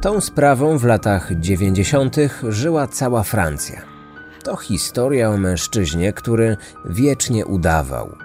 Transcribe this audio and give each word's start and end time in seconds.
Tą 0.00 0.20
sprawą 0.20 0.78
w 0.78 0.84
latach 0.84 1.32
90. 1.40 2.16
żyła 2.48 2.86
cała 2.86 3.22
Francja. 3.22 3.82
To 4.44 4.56
historia 4.56 5.30
o 5.30 5.36
mężczyźnie, 5.36 6.12
który 6.12 6.56
wiecznie 6.84 7.46
udawał. 7.46 8.16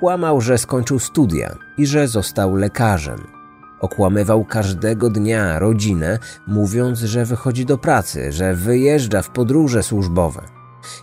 Kłamał, 0.00 0.40
że 0.40 0.58
skończył 0.58 0.98
studia 0.98 1.54
i 1.78 1.86
że 1.86 2.08
został 2.08 2.56
lekarzem. 2.56 3.26
Okłamywał 3.80 4.44
każdego 4.44 5.10
dnia 5.10 5.58
rodzinę, 5.58 6.18
mówiąc, 6.46 6.98
że 6.98 7.24
wychodzi 7.24 7.66
do 7.66 7.78
pracy, 7.78 8.32
że 8.32 8.54
wyjeżdża 8.54 9.22
w 9.22 9.30
podróże 9.30 9.82
służbowe. 9.82 10.42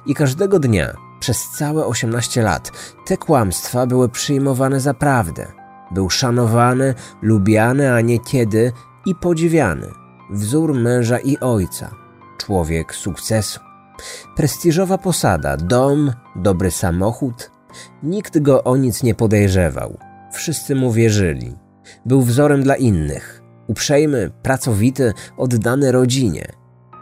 I 0.05 0.15
każdego 0.15 0.59
dnia, 0.59 0.93
przez 1.19 1.49
całe 1.49 1.85
18 1.85 2.41
lat, 2.41 2.71
te 3.05 3.17
kłamstwa 3.17 3.85
były 3.85 4.09
przyjmowane 4.09 4.79
za 4.79 4.93
prawdę. 4.93 5.47
Był 5.91 6.09
szanowany, 6.09 6.93
lubiany, 7.21 7.93
a 7.93 8.01
niekiedy 8.01 8.71
i 9.07 9.15
podziwiany. 9.15 9.87
Wzór 10.29 10.73
męża 10.73 11.19
i 11.19 11.37
ojca. 11.37 11.91
Człowiek 12.37 12.95
sukcesu. 12.95 13.59
Prestiżowa 14.35 14.97
posada, 14.97 15.57
dom, 15.57 16.11
dobry 16.35 16.71
samochód. 16.71 17.51
Nikt 18.03 18.39
go 18.39 18.63
o 18.63 18.77
nic 18.77 19.03
nie 19.03 19.15
podejrzewał. 19.15 19.97
Wszyscy 20.31 20.75
mu 20.75 20.91
wierzyli. 20.91 21.55
Był 22.05 22.21
wzorem 22.21 22.63
dla 22.63 22.75
innych. 22.75 23.41
Uprzejmy, 23.67 24.31
pracowity, 24.43 25.13
oddany 25.37 25.91
rodzinie. 25.91 26.51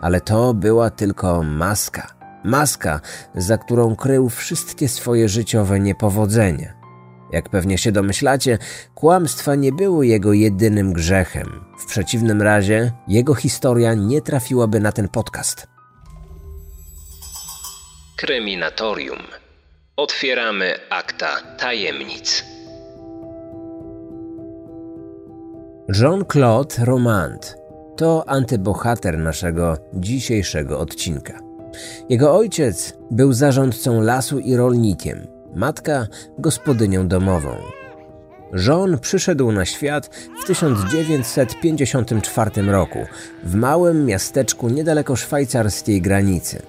Ale 0.02 0.22
to 0.22 0.53
była 0.53 0.90
tylko 0.90 1.44
maska. 1.44 2.08
Maska, 2.44 3.02
za 3.36 3.58
którą 3.58 3.95
krył 3.95 4.30
wszystkie 4.30 4.90
swoje 4.90 5.30
życiowe 5.30 5.80
niepowodzenia. 5.80 6.84
Jak 7.31 7.50
pewnie 7.50 7.77
się 7.77 7.91
domyślacie, 7.91 8.58
kłamstwa 8.95 9.55
nie 9.55 9.72
były 9.72 10.08
jego 10.08 10.33
jedynym 10.33 10.94
grzechem. 10.94 11.66
W 11.80 11.86
przeciwnym 11.86 12.41
razie 12.41 12.91
jego 13.08 13.36
historia 13.36 13.94
nie 13.94 14.22
trafiłaby 14.22 14.80
na 14.80 14.91
ten 14.91 15.09
podcast. 15.09 15.67
Kryminatorium. 18.17 19.19
Otwieramy 19.97 20.73
akta 20.89 21.41
tajemnic. 21.58 22.45
Jean-Claude 26.02 26.85
Romand 26.85 27.55
to 27.97 28.30
antybohater 28.30 29.17
naszego 29.17 29.78
dzisiejszego 29.94 30.80
odcinka. 30.80 31.39
Jego 32.09 32.35
ojciec 32.38 32.94
był 33.11 33.33
zarządcą 33.33 34.02
lasu 34.02 34.39
i 34.39 34.55
rolnikiem, 34.55 35.28
matka 35.56 36.08
gospodynią 36.39 37.08
domową. 37.08 37.56
Jean 38.67 39.00
przyszedł 39.00 39.52
na 39.52 39.66
świat 39.66 40.09
w 40.44 40.47
1954 40.47 42.62
roku 42.62 43.00
w 43.44 43.56
małym 43.56 44.06
miasteczku 44.06 44.70
niedaleko 44.70 45.16
szwajcarskiej 45.16 46.02
granicy. 46.02 46.62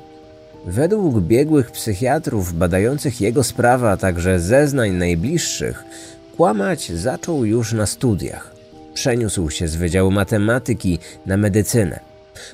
Według 0.66 1.20
biegłych 1.20 1.70
psychiatrów 1.70 2.52
badających 2.52 3.20
jego 3.20 3.44
sprawę, 3.44 3.90
a 3.90 3.96
także 3.96 4.40
zeznań 4.40 4.90
najbliższych, 4.90 5.84
kłamać 6.36 6.92
zaczął 6.92 7.44
już 7.44 7.72
na 7.72 7.86
studiach. 7.86 8.54
Przeniósł 8.94 9.50
się 9.50 9.68
z 9.68 9.76
Wydziału 9.76 10.10
Matematyki 10.10 10.98
na 11.26 11.36
medycynę. 11.36 12.00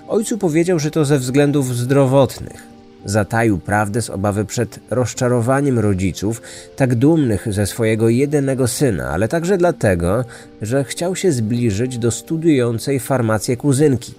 Ojcu 0.09 0.39
powiedział, 0.39 0.79
że 0.79 0.91
to 0.91 1.05
ze 1.05 1.19
względów 1.19 1.77
zdrowotnych. 1.77 2.72
Zataił 3.05 3.59
prawdę 3.59 4.03
z 4.03 4.11
obawy 4.11 4.45
przed 4.45 4.81
rozczarowaniem 4.91 5.79
rodziców, 5.79 6.43
tak 6.77 6.95
dumnych 6.95 7.53
ze 7.53 7.67
swojego 7.67 8.09
jedynego 8.09 8.69
syna, 8.69 9.11
ale 9.11 9.29
także 9.29 9.59
dlatego, 9.59 10.25
że 10.63 10.85
chciał 10.85 11.17
się 11.17 11.33
zbliżyć 11.33 11.99
do 11.99 12.11
studiującej 12.11 13.01
farmację 13.01 13.57
kuzynki, 13.57 14.15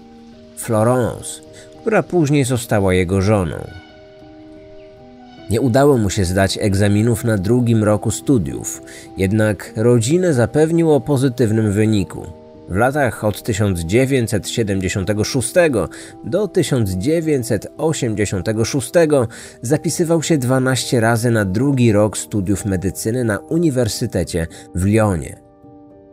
Florence, 0.58 1.42
która 1.82 2.04
później 2.04 2.44
została 2.44 2.94
jego 2.94 3.22
żoną. 3.22 3.68
Nie 5.50 5.62
udało 5.62 5.98
mu 5.98 6.10
się 6.10 6.26
zdać 6.26 6.58
egzaminów 6.62 7.24
na 7.24 7.38
drugim 7.38 7.84
roku 7.84 8.12
studiów, 8.12 8.82
jednak 9.18 9.74
rodzinę 9.76 10.34
zapewnił 10.34 10.92
o 10.92 11.02
pozytywnym 11.02 11.72
wyniku. 11.72 12.43
W 12.74 12.76
latach 12.76 13.24
od 13.24 13.44
1976 13.44 15.54
do 16.24 16.48
1986 16.48 18.92
zapisywał 19.62 20.24
się 20.24 20.38
12 20.38 21.00
razy 21.00 21.32
na 21.32 21.46
drugi 21.46 21.92
rok 21.92 22.18
studiów 22.18 22.66
medycyny 22.66 23.24
na 23.24 23.40
Uniwersytecie 23.40 24.48
w 24.76 24.86
Lyonie. 24.86 25.40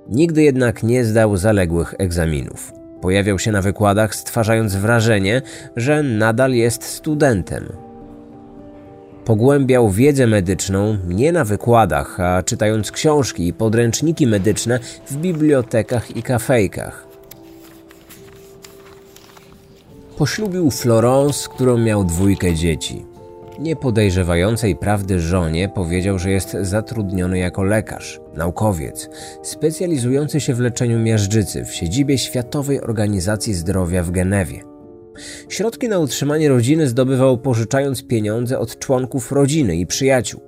Nigdy 0.08 0.42
jednak 0.42 0.82
nie 0.82 1.04
zdał 1.04 1.36
zaległych 1.36 1.94
egzaminów. 1.98 2.72
Pojawiał 3.00 3.38
się 3.38 3.52
na 3.52 3.62
wykładach, 3.62 4.14
stwarzając 4.14 4.76
wrażenie, 4.76 5.42
że 5.76 6.02
nadal 6.02 6.52
jest 6.52 6.84
studentem. 6.84 7.89
Pogłębiał 9.24 9.90
wiedzę 9.90 10.26
medyczną 10.26 10.98
nie 11.08 11.32
na 11.32 11.44
wykładach, 11.44 12.20
a 12.20 12.42
czytając 12.42 12.90
książki 12.90 13.48
i 13.48 13.52
podręczniki 13.52 14.26
medyczne 14.26 14.80
w 15.06 15.16
bibliotekach 15.16 16.16
i 16.16 16.22
kafejkach. 16.22 17.06
Poślubił 20.18 20.70
Florence, 20.70 21.48
którą 21.54 21.78
miał 21.78 22.04
dwójkę 22.04 22.54
dzieci. 22.54 23.04
Nie 23.58 23.76
podejrzewającej 23.76 24.76
prawdy 24.76 25.20
żonie 25.20 25.68
powiedział, 25.68 26.18
że 26.18 26.30
jest 26.30 26.56
zatrudniony 26.60 27.38
jako 27.38 27.62
lekarz, 27.62 28.20
naukowiec, 28.34 29.10
specjalizujący 29.42 30.40
się 30.40 30.54
w 30.54 30.60
leczeniu 30.60 30.98
miażdżycy 30.98 31.64
w 31.64 31.74
siedzibie 31.74 32.18
Światowej 32.18 32.80
Organizacji 32.80 33.54
Zdrowia 33.54 34.02
w 34.02 34.10
Genewie. 34.10 34.69
Środki 35.48 35.88
na 35.88 35.98
utrzymanie 35.98 36.48
rodziny 36.48 36.88
zdobywał 36.88 37.38
pożyczając 37.38 38.06
pieniądze 38.06 38.58
od 38.58 38.78
członków 38.78 39.32
rodziny 39.32 39.76
i 39.76 39.86
przyjaciół. 39.86 40.40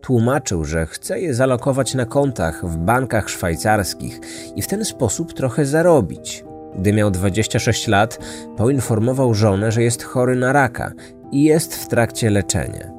Tłumaczył, 0.00 0.64
że 0.64 0.86
chce 0.86 1.20
je 1.20 1.34
zalokować 1.34 1.94
na 1.94 2.06
kontach 2.06 2.66
w 2.66 2.76
bankach 2.76 3.30
szwajcarskich 3.30 4.20
i 4.56 4.62
w 4.62 4.66
ten 4.66 4.84
sposób 4.84 5.32
trochę 5.32 5.66
zarobić. 5.66 6.44
Gdy 6.78 6.92
miał 6.92 7.10
26 7.10 7.88
lat, 7.88 8.18
poinformował 8.56 9.34
żonę, 9.34 9.72
że 9.72 9.82
jest 9.82 10.02
chory 10.02 10.36
na 10.36 10.52
raka 10.52 10.92
i 11.32 11.44
jest 11.44 11.76
w 11.76 11.88
trakcie 11.88 12.30
leczenia. 12.30 12.92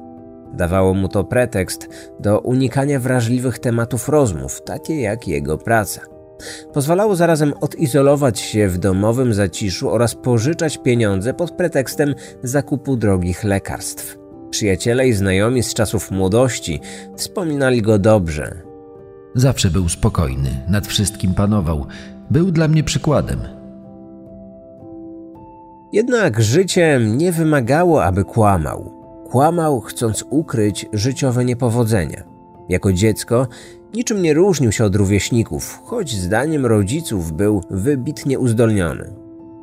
Dawało 0.54 0.94
mu 0.94 1.08
to 1.08 1.24
pretekst 1.24 1.88
do 2.20 2.40
unikania 2.40 3.00
wrażliwych 3.00 3.58
tematów 3.58 4.08
rozmów, 4.08 4.62
takie 4.62 5.00
jak 5.00 5.28
jego 5.28 5.58
praca. 5.58 6.00
Pozwalało 6.72 7.16
zarazem 7.16 7.52
odizolować 7.60 8.40
się 8.40 8.68
w 8.68 8.78
domowym 8.78 9.34
zaciszu 9.34 9.90
oraz 9.90 10.14
pożyczać 10.14 10.78
pieniądze 10.78 11.34
pod 11.34 11.50
pretekstem 11.50 12.14
zakupu 12.42 12.96
drogich 12.96 13.44
lekarstw. 13.44 14.18
Przyjaciele 14.50 15.08
i 15.08 15.12
znajomi 15.12 15.62
z 15.62 15.74
czasów 15.74 16.10
młodości 16.10 16.80
wspominali 17.16 17.82
go 17.82 17.98
dobrze. 17.98 18.62
Zawsze 19.34 19.70
był 19.70 19.88
spokojny, 19.88 20.50
nad 20.68 20.86
wszystkim 20.86 21.34
panował, 21.34 21.86
był 22.30 22.50
dla 22.50 22.68
mnie 22.68 22.84
przykładem. 22.84 23.40
Jednak 25.92 26.42
życie 26.42 27.00
nie 27.06 27.32
wymagało, 27.32 28.04
aby 28.04 28.24
kłamał. 28.24 28.92
Kłamał, 29.30 29.80
chcąc 29.80 30.24
ukryć 30.30 30.86
życiowe 30.92 31.44
niepowodzenia. 31.44 32.22
Jako 32.68 32.92
dziecko 32.92 33.46
niczym 33.94 34.22
nie 34.22 34.34
różnił 34.34 34.72
się 34.72 34.84
od 34.84 34.96
rówieśników, 34.96 35.80
choć 35.84 36.16
zdaniem 36.16 36.66
rodziców 36.66 37.32
był 37.32 37.60
wybitnie 37.70 38.38
uzdolniony. 38.38 39.12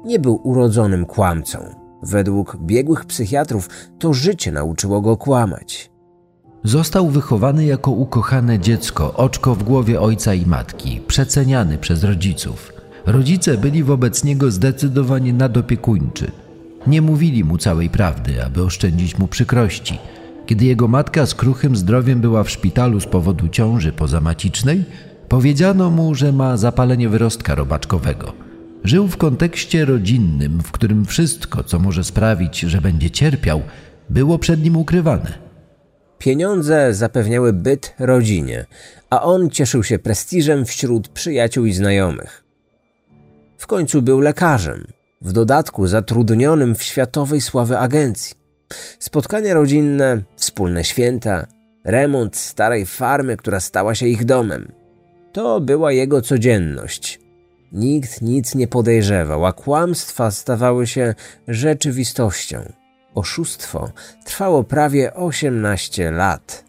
Nie 0.05 0.19
był 0.19 0.41
urodzonym 0.43 1.05
kłamcą. 1.05 1.59
Według 2.03 2.57
biegłych 2.61 3.05
psychiatrów 3.05 3.69
to 3.99 4.13
życie 4.13 4.51
nauczyło 4.51 5.01
go 5.01 5.17
kłamać. 5.17 5.91
Został 6.63 7.09
wychowany 7.09 7.65
jako 7.65 7.91
ukochane 7.91 8.59
dziecko, 8.59 9.13
oczko 9.13 9.55
w 9.55 9.63
głowie 9.63 10.01
ojca 10.01 10.33
i 10.33 10.45
matki, 10.45 11.01
przeceniany 11.07 11.77
przez 11.77 12.03
rodziców. 12.03 12.73
Rodzice 13.05 13.57
byli 13.57 13.83
wobec 13.83 14.23
niego 14.23 14.51
zdecydowanie 14.51 15.33
nadopiekuńczy. 15.33 16.31
Nie 16.87 17.01
mówili 17.01 17.43
mu 17.43 17.57
całej 17.57 17.89
prawdy, 17.89 18.43
aby 18.45 18.63
oszczędzić 18.63 19.17
mu 19.17 19.27
przykrości. 19.27 19.99
Kiedy 20.49 20.65
jego 20.65 20.87
matka 20.87 21.25
z 21.25 21.35
kruchym 21.35 21.75
zdrowiem 21.75 22.21
była 22.21 22.43
w 22.43 22.49
szpitalu 22.49 22.99
z 22.99 23.05
powodu 23.05 23.47
ciąży 23.47 23.91
pozamacicznej, 23.91 24.83
powiedziano 25.27 25.89
mu, 25.89 26.15
że 26.15 26.31
ma 26.31 26.57
zapalenie 26.57 27.09
wyrostka 27.09 27.55
robaczkowego. 27.55 28.33
Żył 28.83 29.07
w 29.07 29.17
kontekście 29.17 29.85
rodzinnym, 29.85 30.61
w 30.63 30.71
którym 30.71 31.05
wszystko, 31.05 31.63
co 31.63 31.79
może 31.79 32.03
sprawić, 32.03 32.59
że 32.59 32.81
będzie 32.81 33.11
cierpiał, 33.11 33.61
było 34.09 34.39
przed 34.39 34.63
nim 34.63 34.77
ukrywane. 34.77 35.33
Pieniądze 36.17 36.93
zapewniały 36.93 37.53
byt 37.53 37.95
rodzinie, 37.99 38.65
a 39.09 39.21
on 39.21 39.49
cieszył 39.49 39.83
się 39.83 39.99
prestiżem 39.99 40.65
wśród 40.65 41.07
przyjaciół 41.07 41.65
i 41.65 41.73
znajomych. 41.73 42.43
W 43.57 43.67
końcu 43.67 44.01
był 44.01 44.19
lekarzem, 44.19 44.87
w 45.21 45.31
dodatku 45.31 45.87
zatrudnionym 45.87 46.75
w 46.75 46.83
światowej 46.83 47.41
sławy 47.41 47.77
agencji. 47.77 48.38
Spotkania 48.99 49.53
rodzinne, 49.53 50.21
wspólne 50.35 50.83
święta, 50.83 51.47
remont 51.85 52.35
starej 52.35 52.85
farmy, 52.85 53.37
która 53.37 53.59
stała 53.59 53.95
się 53.95 54.07
ich 54.07 54.25
domem. 54.25 54.71
To 55.33 55.61
była 55.61 55.91
jego 55.91 56.21
codzienność. 56.21 57.19
Nikt 57.71 58.21
nic 58.21 58.55
nie 58.55 58.67
podejrzewał, 58.67 59.45
a 59.45 59.53
kłamstwa 59.53 60.31
stawały 60.31 60.87
się 60.87 61.15
rzeczywistością. 61.47 62.73
Oszustwo 63.15 63.91
trwało 64.25 64.63
prawie 64.63 65.13
18 65.13 66.11
lat. 66.11 66.63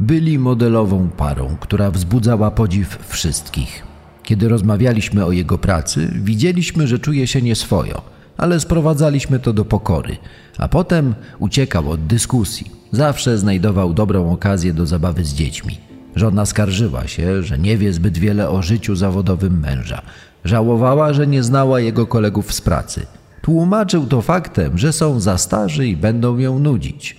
Byli 0.00 0.38
modelową 0.38 1.10
parą, 1.10 1.56
która 1.60 1.90
wzbudzała 1.90 2.50
podziw 2.50 2.98
wszystkich. 3.08 3.82
Kiedy 4.22 4.48
rozmawialiśmy 4.48 5.24
o 5.24 5.32
jego 5.32 5.58
pracy, 5.58 6.08
widzieliśmy, 6.14 6.86
że 6.86 6.98
czuje 6.98 7.26
się 7.26 7.42
nieswojo, 7.42 8.02
ale 8.36 8.60
sprowadzaliśmy 8.60 9.38
to 9.38 9.52
do 9.52 9.64
pokory, 9.64 10.16
a 10.58 10.68
potem 10.68 11.14
uciekał 11.38 11.90
od 11.90 12.06
dyskusji. 12.06 12.70
Zawsze 12.92 13.38
znajdował 13.38 13.94
dobrą 13.94 14.32
okazję 14.32 14.72
do 14.72 14.86
zabawy 14.86 15.24
z 15.24 15.34
dziećmi. 15.34 15.78
Żona 16.16 16.46
skarżyła 16.46 17.06
się, 17.06 17.42
że 17.42 17.58
nie 17.58 17.76
wie 17.76 17.92
zbyt 17.92 18.18
wiele 18.18 18.50
o 18.50 18.62
życiu 18.62 18.96
zawodowym 18.96 19.60
męża. 19.60 20.02
Żałowała, 20.44 21.12
że 21.12 21.26
nie 21.26 21.42
znała 21.42 21.80
jego 21.80 22.06
kolegów 22.06 22.52
z 22.52 22.60
pracy. 22.60 23.06
Tłumaczył 23.42 24.06
to 24.06 24.22
faktem, 24.22 24.78
że 24.78 24.92
są 24.92 25.20
za 25.20 25.38
starzy 25.38 25.86
i 25.86 25.96
będą 25.96 26.38
ją 26.38 26.58
nudzić. 26.58 27.16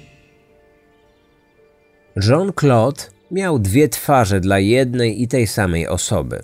Jean-Claude 2.16 3.10
miał 3.32 3.60
dwie 3.60 3.90
twarze 3.90 4.40
dla 4.40 4.60
jednej 4.60 5.22
i 5.22 5.28
tej 5.28 5.48
samej 5.48 5.88
osoby. 5.88 6.44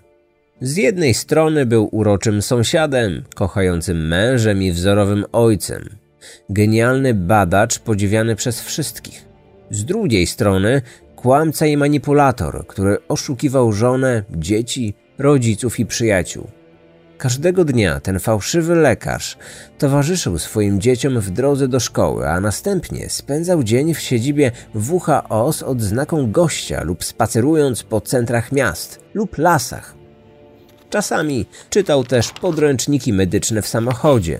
Z 0.62 0.78
jednej 0.78 1.14
strony 1.14 1.66
był 1.66 1.90
uroczym 1.92 2.42
sąsiadem, 2.42 3.24
kochającym 3.36 4.08
mężem 4.08 4.64
i 4.64 4.72
wzorowym 4.72 5.26
ojcem. 5.32 5.90
Genialny 6.50 7.14
badacz 7.14 7.80
podziwiany 7.80 8.36
przez 8.36 8.62
wszystkich. 8.62 9.26
Z 9.72 9.86
drugiej 9.86 10.28
strony 10.28 10.82
kłamca 11.16 11.66
i 11.66 11.78
manipulator, 11.78 12.68
który 12.68 12.98
oszukiwał 13.08 13.72
żonę, 13.72 14.24
dzieci, 14.30 14.94
rodziców 15.18 15.80
i 15.80 15.86
przyjaciół. 15.86 16.48
Każdego 17.18 17.66
dnia 17.66 18.00
ten 18.00 18.20
fałszywy 18.20 18.76
lekarz 18.76 19.38
towarzyszył 19.78 20.38
swoim 20.38 20.82
dzieciom 20.82 21.20
w 21.20 21.30
drodze 21.30 21.68
do 21.68 21.80
szkoły, 21.80 22.30
a 22.30 22.40
następnie 22.40 23.10
spędzał 23.10 23.64
dzień 23.64 23.94
w 23.94 24.00
siedzibie 24.00 24.52
WHO 24.76 25.54
z 25.54 25.64
odznaką 25.64 26.32
gościa 26.32 26.84
lub 26.84 27.04
spacerując 27.04 27.84
po 27.84 28.02
centrach 28.02 28.52
miast 28.52 29.00
lub 29.14 29.38
lasach. 29.38 29.99
Czasami 30.90 31.46
czytał 31.70 32.04
też 32.04 32.32
podręczniki 32.32 33.14
medyczne 33.14 33.62
w 33.62 33.68
samochodzie. 33.68 34.40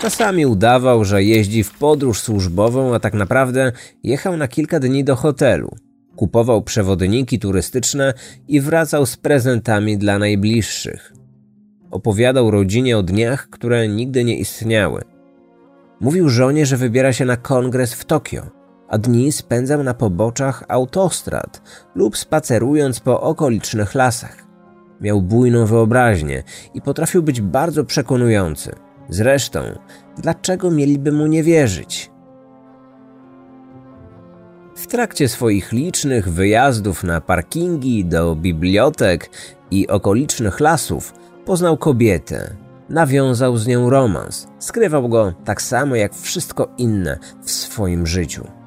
Czasami 0.00 0.46
udawał, 0.46 1.04
że 1.04 1.22
jeździ 1.22 1.64
w 1.64 1.78
podróż 1.78 2.20
służbową, 2.20 2.94
a 2.94 3.00
tak 3.00 3.14
naprawdę 3.14 3.72
jechał 4.02 4.36
na 4.36 4.48
kilka 4.48 4.80
dni 4.80 5.04
do 5.04 5.16
hotelu. 5.16 5.76
Kupował 6.16 6.62
przewodniki 6.62 7.38
turystyczne 7.38 8.14
i 8.48 8.60
wracał 8.60 9.06
z 9.06 9.16
prezentami 9.16 9.98
dla 9.98 10.18
najbliższych. 10.18 11.12
Opowiadał 11.90 12.50
rodzinie 12.50 12.98
o 12.98 13.02
dniach, 13.02 13.48
które 13.50 13.88
nigdy 13.88 14.24
nie 14.24 14.38
istniały. 14.38 15.02
Mówił 16.00 16.28
żonie, 16.28 16.66
że 16.66 16.76
wybiera 16.76 17.12
się 17.12 17.24
na 17.24 17.36
kongres 17.36 17.94
w 17.94 18.04
Tokio, 18.04 18.42
a 18.88 18.98
dni 18.98 19.32
spędzał 19.32 19.82
na 19.82 19.94
poboczach 19.94 20.64
autostrad 20.68 21.62
lub 21.94 22.16
spacerując 22.16 23.00
po 23.00 23.20
okolicznych 23.20 23.94
lasach. 23.94 24.47
Miał 25.00 25.22
bujną 25.22 25.66
wyobraźnię 25.66 26.42
i 26.74 26.80
potrafił 26.80 27.22
być 27.22 27.40
bardzo 27.40 27.84
przekonujący. 27.84 28.74
Zresztą, 29.08 29.60
dlaczego 30.18 30.70
mieliby 30.70 31.12
mu 31.12 31.26
nie 31.26 31.42
wierzyć? 31.42 32.10
W 34.76 34.86
trakcie 34.86 35.28
swoich 35.28 35.72
licznych 35.72 36.28
wyjazdów 36.32 37.04
na 37.04 37.20
parkingi, 37.20 38.04
do 38.04 38.36
bibliotek 38.36 39.30
i 39.70 39.88
okolicznych 39.88 40.60
lasów 40.60 41.14
poznał 41.44 41.76
kobietę. 41.76 42.54
Nawiązał 42.88 43.56
z 43.56 43.66
nią 43.66 43.90
romans. 43.90 44.48
Skrywał 44.58 45.08
go 45.08 45.32
tak 45.44 45.62
samo 45.62 45.96
jak 45.96 46.14
wszystko 46.14 46.68
inne 46.78 47.18
w 47.42 47.50
swoim 47.50 48.06
życiu. 48.06 48.57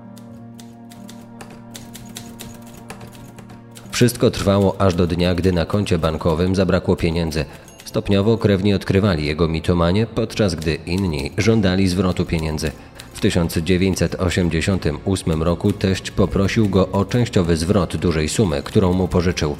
Wszystko 3.91 4.31
trwało 4.31 4.81
aż 4.81 4.95
do 4.95 5.07
dnia, 5.07 5.35
gdy 5.35 5.51
na 5.51 5.65
koncie 5.65 5.97
bankowym 5.97 6.55
zabrakło 6.55 6.95
pieniędzy. 6.95 7.45
Stopniowo 7.85 8.37
krewni 8.37 8.73
odkrywali 8.73 9.25
jego 9.25 9.47
mitomanie, 9.47 10.05
podczas 10.05 10.55
gdy 10.55 10.75
inni 10.75 11.31
żądali 11.37 11.87
zwrotu 11.87 12.25
pieniędzy. 12.25 12.71
W 13.13 13.19
1988 13.19 15.43
roku 15.43 15.73
teść 15.73 16.11
poprosił 16.11 16.69
go 16.69 16.91
o 16.91 17.05
częściowy 17.05 17.57
zwrot 17.57 17.97
dużej 17.97 18.29
sumy, 18.29 18.63
którą 18.63 18.93
mu 18.93 19.07
pożyczył. 19.07 19.55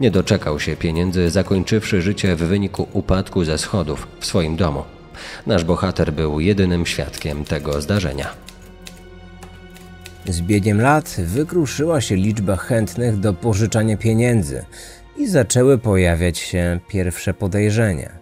Nie 0.00 0.10
doczekał 0.10 0.60
się 0.60 0.76
pieniędzy, 0.76 1.30
zakończywszy 1.30 2.02
życie 2.02 2.36
w 2.36 2.38
wyniku 2.38 2.88
upadku 2.92 3.44
ze 3.44 3.58
schodów 3.58 4.06
w 4.20 4.26
swoim 4.26 4.56
domu. 4.56 4.82
Nasz 5.46 5.64
bohater 5.64 6.12
był 6.12 6.40
jedynym 6.40 6.86
świadkiem 6.86 7.44
tego 7.44 7.80
zdarzenia. 7.80 8.28
Z 10.28 10.40
biegiem 10.40 10.80
lat 10.80 11.16
wykruszyła 11.18 12.00
się 12.00 12.16
liczba 12.16 12.56
chętnych 12.56 13.20
do 13.20 13.34
pożyczania 13.34 13.96
pieniędzy 13.96 14.64
i 15.16 15.26
zaczęły 15.26 15.78
pojawiać 15.78 16.38
się 16.38 16.80
pierwsze 16.88 17.34
podejrzenia. 17.34 18.18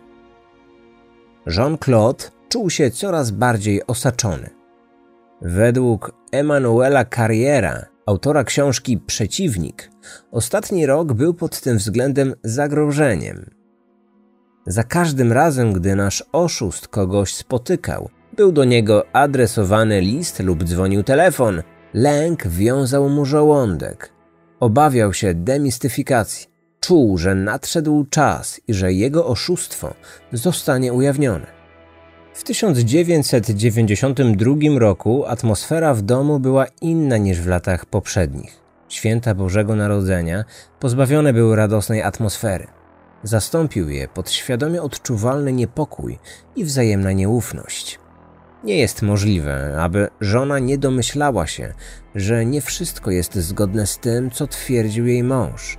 Jean-Claude 1.46 2.24
czuł 2.48 2.70
się 2.70 2.90
coraz 2.90 3.30
bardziej 3.30 3.86
osaczony. 3.86 4.50
Według 5.42 6.12
Emanuela 6.32 7.04
Carriera, 7.04 7.86
autora 8.06 8.44
książki 8.44 8.98
Przeciwnik, 8.98 9.90
ostatni 10.30 10.86
rok 10.86 11.12
był 11.12 11.34
pod 11.34 11.60
tym 11.60 11.78
względem 11.78 12.34
zagrożeniem. 12.42 13.50
Za 14.66 14.84
każdym 14.84 15.32
razem, 15.32 15.72
gdy 15.72 15.96
nasz 15.96 16.24
oszust 16.32 16.88
kogoś 16.88 17.34
spotykał, 17.34 18.08
był 18.36 18.52
do 18.52 18.64
niego 18.64 19.06
adresowany 19.12 20.00
list 20.00 20.40
lub 20.40 20.64
dzwonił 20.64 21.02
telefon, 21.02 21.62
lęk 21.94 22.46
wiązał 22.46 23.08
mu 23.08 23.24
żołądek. 23.24 24.12
Obawiał 24.60 25.12
się 25.12 25.34
demistyfikacji. 25.34 26.52
Czuł, 26.80 27.18
że 27.18 27.34
nadszedł 27.34 28.06
czas 28.10 28.60
i 28.68 28.74
że 28.74 28.92
jego 28.92 29.26
oszustwo 29.26 29.94
zostanie 30.32 30.92
ujawnione. 30.92 31.46
W 32.34 32.44
1992 32.44 34.54
roku 34.78 35.24
atmosfera 35.26 35.94
w 35.94 36.02
domu 36.02 36.40
była 36.40 36.66
inna 36.80 37.16
niż 37.16 37.40
w 37.40 37.46
latach 37.46 37.86
poprzednich. 37.86 38.60
Święta 38.88 39.34
Bożego 39.34 39.76
Narodzenia 39.76 40.44
pozbawione 40.80 41.32
były 41.32 41.56
radosnej 41.56 42.02
atmosfery. 42.02 42.66
Zastąpił 43.22 43.88
je 43.88 44.08
podświadomie 44.08 44.82
odczuwalny 44.82 45.52
niepokój 45.52 46.18
i 46.56 46.64
wzajemna 46.64 47.12
nieufność. 47.12 48.01
Nie 48.64 48.78
jest 48.78 49.02
możliwe, 49.02 49.76
aby 49.80 50.08
żona 50.20 50.58
nie 50.58 50.78
domyślała 50.78 51.46
się, 51.46 51.74
że 52.14 52.46
nie 52.46 52.60
wszystko 52.60 53.10
jest 53.10 53.34
zgodne 53.34 53.86
z 53.86 53.98
tym, 53.98 54.30
co 54.30 54.46
twierdził 54.46 55.06
jej 55.06 55.22
mąż. 55.22 55.78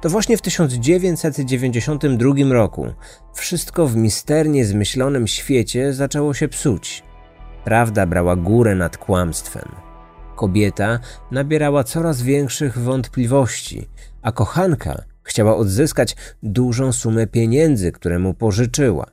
To 0.00 0.08
właśnie 0.08 0.36
w 0.36 0.42
1992 0.42 2.34
roku 2.50 2.86
wszystko 3.34 3.86
w 3.86 3.96
misternie 3.96 4.64
zmyślonym 4.64 5.26
świecie 5.26 5.92
zaczęło 5.92 6.34
się 6.34 6.48
psuć. 6.48 7.02
Prawda 7.64 8.06
brała 8.06 8.36
górę 8.36 8.74
nad 8.74 8.96
kłamstwem. 8.96 9.68
Kobieta 10.36 10.98
nabierała 11.30 11.84
coraz 11.84 12.22
większych 12.22 12.78
wątpliwości, 12.78 13.88
a 14.22 14.32
kochanka 14.32 15.02
chciała 15.22 15.56
odzyskać 15.56 16.16
dużą 16.42 16.92
sumę 16.92 17.26
pieniędzy, 17.26 17.92
które 17.92 18.18
mu 18.18 18.34
pożyczyła. 18.34 19.06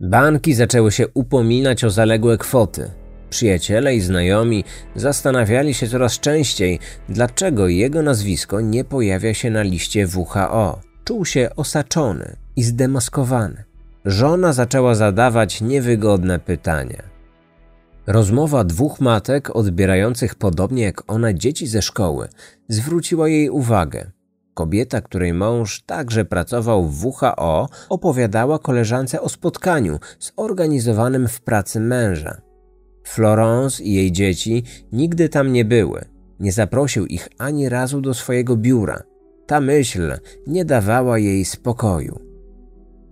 Banki 0.00 0.54
zaczęły 0.54 0.92
się 0.92 1.08
upominać 1.08 1.84
o 1.84 1.90
zaległe 1.90 2.38
kwoty. 2.38 2.90
Przyjaciele 3.30 3.94
i 3.94 4.00
znajomi 4.00 4.64
zastanawiali 4.94 5.74
się 5.74 5.88
coraz 5.88 6.20
częściej, 6.20 6.78
dlaczego 7.08 7.68
jego 7.68 8.02
nazwisko 8.02 8.60
nie 8.60 8.84
pojawia 8.84 9.34
się 9.34 9.50
na 9.50 9.62
liście 9.62 10.06
WHO. 10.06 10.80
Czuł 11.04 11.24
się 11.24 11.50
osaczony 11.56 12.36
i 12.56 12.62
zdemaskowany. 12.62 13.64
Żona 14.04 14.52
zaczęła 14.52 14.94
zadawać 14.94 15.60
niewygodne 15.60 16.38
pytania. 16.38 17.02
Rozmowa 18.06 18.64
dwóch 18.64 19.00
matek 19.00 19.56
odbierających 19.56 20.34
podobnie 20.34 20.82
jak 20.82 21.02
ona 21.06 21.32
dzieci 21.32 21.66
ze 21.66 21.82
szkoły 21.82 22.28
zwróciła 22.68 23.28
jej 23.28 23.50
uwagę. 23.50 24.10
Kobieta, 24.54 25.00
której 25.00 25.32
mąż 25.32 25.82
także 25.82 26.24
pracował 26.24 26.88
w 26.88 27.06
WHO, 27.06 27.68
opowiadała 27.88 28.58
koleżance 28.58 29.20
o 29.20 29.28
spotkaniu 29.28 29.98
zorganizowanym 30.18 31.28
w 31.28 31.40
pracy 31.40 31.80
męża. 31.80 32.40
Florence 33.04 33.82
i 33.82 33.94
jej 33.94 34.12
dzieci 34.12 34.64
nigdy 34.92 35.28
tam 35.28 35.52
nie 35.52 35.64
były. 35.64 36.04
Nie 36.40 36.52
zaprosił 36.52 37.06
ich 37.06 37.28
ani 37.38 37.68
razu 37.68 38.00
do 38.00 38.14
swojego 38.14 38.56
biura. 38.56 39.02
Ta 39.46 39.60
myśl 39.60 40.12
nie 40.46 40.64
dawała 40.64 41.18
jej 41.18 41.44
spokoju. 41.44 42.30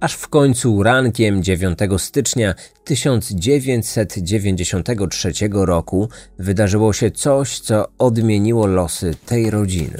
Aż 0.00 0.14
w 0.14 0.28
końcu 0.28 0.82
rankiem 0.82 1.42
9 1.42 1.78
stycznia 1.98 2.54
1993 2.84 5.32
roku 5.52 6.08
wydarzyło 6.38 6.92
się 6.92 7.10
coś, 7.10 7.60
co 7.60 7.88
odmieniło 7.98 8.66
losy 8.66 9.14
tej 9.26 9.50
rodziny. 9.50 9.98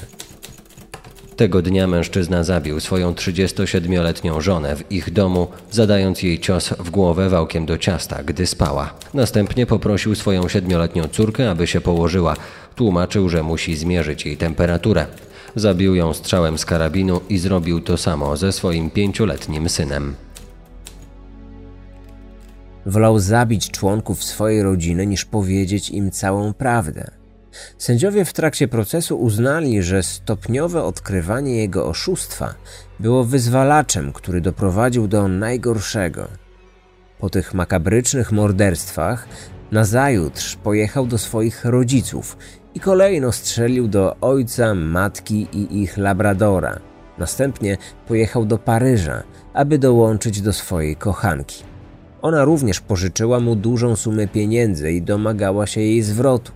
Tego 1.39 1.63
dnia 1.63 1.87
mężczyzna 1.87 2.45
zabił 2.45 2.81
swoją 2.81 3.13
37-letnią 3.13 4.41
żonę 4.41 4.77
w 4.77 4.93
ich 4.93 5.13
domu, 5.13 5.49
zadając 5.71 6.23
jej 6.23 6.41
cios 6.41 6.69
w 6.69 6.91
głowę 6.91 7.29
wałkiem 7.29 7.67
do 7.67 7.79
ciasta, 7.79 8.23
gdy 8.23 8.47
spała. 8.47 8.95
Następnie 9.15 9.67
poprosił 9.67 10.15
swoją 10.15 10.43
7-letnią 10.43 11.09
córkę, 11.09 11.51
aby 11.51 11.67
się 11.67 11.81
położyła. 11.81 12.37
Tłumaczył, 12.75 13.29
że 13.29 13.43
musi 13.43 13.77
zmierzyć 13.77 14.27
jej 14.27 14.37
temperaturę. 14.37 15.07
Zabił 15.57 15.95
ją 15.95 16.13
strzałem 16.13 16.59
z 16.59 16.65
karabinu 16.65 17.21
i 17.29 17.39
zrobił 17.39 17.81
to 17.81 17.97
samo 17.97 18.37
ze 18.37 18.53
swoim 18.53 18.91
pięcioletnim 18.91 19.69
synem. 19.69 20.15
Wolał 22.87 23.19
zabić 23.19 23.71
członków 23.71 24.25
swojej 24.25 24.63
rodziny 24.63 25.07
niż 25.07 25.25
powiedzieć 25.25 25.91
im 25.91 26.11
całą 26.11 26.53
prawdę. 26.53 27.18
Sędziowie 27.79 28.25
w 28.25 28.33
trakcie 28.33 28.69
procesu 28.69 29.21
uznali, 29.21 29.83
że 29.83 30.03
stopniowe 30.03 30.83
odkrywanie 30.83 31.57
jego 31.57 31.87
oszustwa 31.87 32.55
było 33.01 33.25
wyzwalaczem, 33.25 34.13
który 34.13 34.41
doprowadził 34.41 35.09
do 35.09 35.29
najgorszego. 35.29 36.29
Po 37.19 37.31
tych 37.31 37.55
makabrycznych 37.55 38.33
morderstwach 38.33 39.29
nazajutrz 39.73 40.57
pojechał 40.57 41.07
do 41.07 41.19
swoich 41.19 41.65
rodziców 41.65 42.37
i 42.75 42.81
kolejno 42.81 43.33
strzelił 43.33 43.89
do 43.89 44.17
ojca, 44.21 44.75
matki 44.75 45.49
i 45.53 45.83
ich 45.83 45.97
labradora. 45.97 46.79
Następnie 47.19 47.77
pojechał 48.09 48.45
do 48.45 48.59
Paryża, 48.59 49.23
aby 49.55 49.79
dołączyć 49.79 50.41
do 50.41 50.53
swojej 50.53 50.97
kochanki. 50.97 51.65
Ona 52.23 52.45
również 52.45 52.81
pożyczyła 52.81 53.41
mu 53.41 53.57
dużą 53.57 53.97
sumę 53.97 54.29
pieniędzy 54.29 54.93
i 54.93 55.03
domagała 55.03 55.67
się 55.67 55.81
jej 55.81 56.03
zwrotu. 56.03 56.53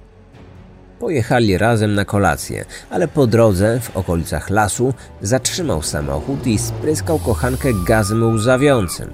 Pojechali 1.02 1.59
razem 1.59 1.94
na 1.94 2.04
kolację, 2.04 2.64
ale 2.90 3.09
po 3.09 3.26
drodze, 3.26 3.80
w 3.80 3.97
okolicach 3.97 4.50
lasu, 4.50 4.94
zatrzymał 5.23 5.82
samochód 5.82 6.47
i 6.47 6.59
spryskał 6.59 7.18
kochankę 7.18 7.68
gazem 7.87 8.35
łzawiącym. 8.35 9.11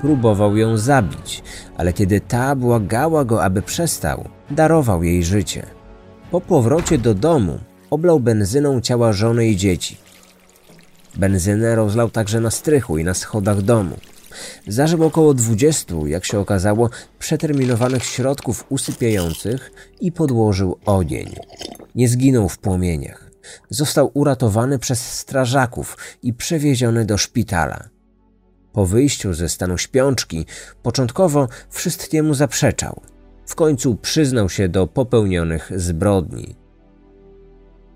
Próbował 0.00 0.56
ją 0.56 0.76
zabić, 0.76 1.42
ale 1.76 1.92
kiedy 1.92 2.20
ta 2.20 2.56
błagała 2.56 3.24
go, 3.24 3.44
aby 3.44 3.62
przestał, 3.62 4.24
darował 4.50 5.02
jej 5.02 5.24
życie. 5.24 5.66
Po 6.30 6.40
powrocie 6.40 6.98
do 6.98 7.14
domu 7.14 7.58
oblał 7.90 8.20
benzyną 8.20 8.80
ciała 8.80 9.12
żony 9.12 9.46
i 9.46 9.56
dzieci. 9.56 9.96
Benzynę 11.16 11.74
rozlał 11.74 12.10
także 12.10 12.40
na 12.40 12.50
strychu 12.50 12.98
i 12.98 13.04
na 13.04 13.14
schodach 13.14 13.62
domu. 13.62 13.96
Zażył 14.66 15.04
około 15.04 15.34
20, 15.34 15.94
jak 16.06 16.24
się 16.24 16.38
okazało, 16.38 16.90
przeterminowanych 17.18 18.04
środków 18.04 18.64
usypiających 18.68 19.72
i 20.00 20.12
podłożył 20.12 20.78
ogień. 20.84 21.34
Nie 21.94 22.08
zginął 22.08 22.48
w 22.48 22.58
płomieniach. 22.58 23.30
Został 23.70 24.10
uratowany 24.14 24.78
przez 24.78 25.12
strażaków 25.12 25.96
i 26.22 26.32
przewieziony 26.32 27.04
do 27.04 27.18
szpitala. 27.18 27.88
Po 28.72 28.86
wyjściu 28.86 29.34
ze 29.34 29.48
stanu 29.48 29.78
śpiączki, 29.78 30.46
początkowo 30.82 31.48
wszystkiemu 31.70 32.34
zaprzeczał. 32.34 33.00
W 33.46 33.54
końcu 33.54 33.96
przyznał 33.96 34.48
się 34.48 34.68
do 34.68 34.86
popełnionych 34.86 35.72
zbrodni. 35.76 36.56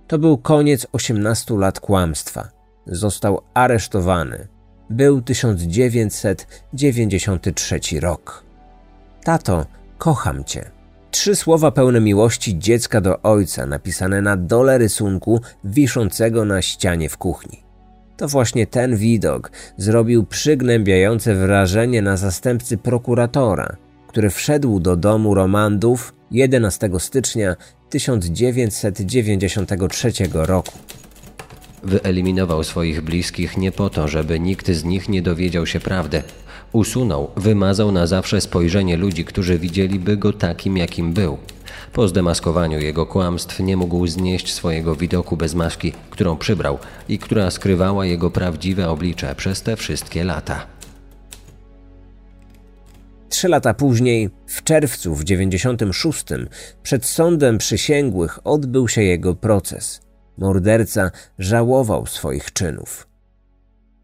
To 0.06 0.18
był 0.18 0.38
koniec 0.38 0.86
18 0.92 1.54
lat 1.54 1.80
kłamstwa. 1.80 2.48
Został 2.86 3.40
aresztowany. 3.54 4.48
Był 4.90 5.22
1993 5.22 7.80
rok. 8.00 8.44
Tato, 9.24 9.66
kocham 9.98 10.44
cię. 10.44 10.70
Trzy 11.10 11.36
słowa 11.36 11.70
pełne 11.70 12.00
miłości 12.00 12.58
dziecka 12.58 13.00
do 13.00 13.22
ojca, 13.22 13.66
napisane 13.66 14.22
na 14.22 14.36
dole 14.36 14.78
rysunku 14.78 15.40
wiszącego 15.64 16.44
na 16.44 16.62
ścianie 16.62 17.08
w 17.08 17.16
kuchni. 17.16 17.62
To 18.16 18.28
właśnie 18.28 18.66
ten 18.66 18.96
widok 18.96 19.50
zrobił 19.76 20.26
przygnębiające 20.26 21.34
wrażenie 21.34 22.02
na 22.02 22.16
zastępcy 22.16 22.76
prokuratora, 22.76 23.76
który 24.08 24.30
wszedł 24.30 24.80
do 24.80 24.96
domu 24.96 25.34
Romandów 25.34 26.14
11 26.30 26.90
stycznia 26.98 27.56
1993 27.90 30.12
roku. 30.32 30.72
Wyeliminował 31.82 32.64
swoich 32.64 33.00
bliskich 33.00 33.56
nie 33.56 33.72
po 33.72 33.90
to, 33.90 34.08
żeby 34.08 34.40
nikt 34.40 34.70
z 34.70 34.84
nich 34.84 35.08
nie 35.08 35.22
dowiedział 35.22 35.66
się 35.66 35.80
prawdy. 35.80 36.22
Usunął, 36.72 37.30
wymazał 37.36 37.92
na 37.92 38.06
zawsze 38.06 38.40
spojrzenie 38.40 38.96
ludzi, 38.96 39.24
którzy 39.24 39.58
widzieliby 39.58 40.16
go 40.16 40.32
takim, 40.32 40.76
jakim 40.76 41.12
był. 41.12 41.38
Po 41.92 42.08
zdemaskowaniu 42.08 42.80
jego 42.80 43.06
kłamstw 43.06 43.60
nie 43.60 43.76
mógł 43.76 44.06
znieść 44.06 44.54
swojego 44.54 44.96
widoku 44.96 45.36
bez 45.36 45.54
maski, 45.54 45.92
którą 46.10 46.36
przybrał 46.36 46.78
i 47.08 47.18
która 47.18 47.50
skrywała 47.50 48.06
jego 48.06 48.30
prawdziwe 48.30 48.88
oblicze 48.88 49.34
przez 49.34 49.62
te 49.62 49.76
wszystkie 49.76 50.24
lata. 50.24 50.66
Trzy 53.28 53.48
lata 53.48 53.74
później, 53.74 54.30
w 54.46 54.62
czerwcu 54.62 55.14
w 55.14 55.24
96, 55.24 56.24
przed 56.82 57.06
sądem 57.06 57.58
przysięgłych 57.58 58.38
odbył 58.44 58.88
się 58.88 59.02
jego 59.02 59.34
proces. 59.34 60.07
Morderca 60.38 61.10
żałował 61.38 62.06
swoich 62.06 62.52
czynów. 62.52 63.06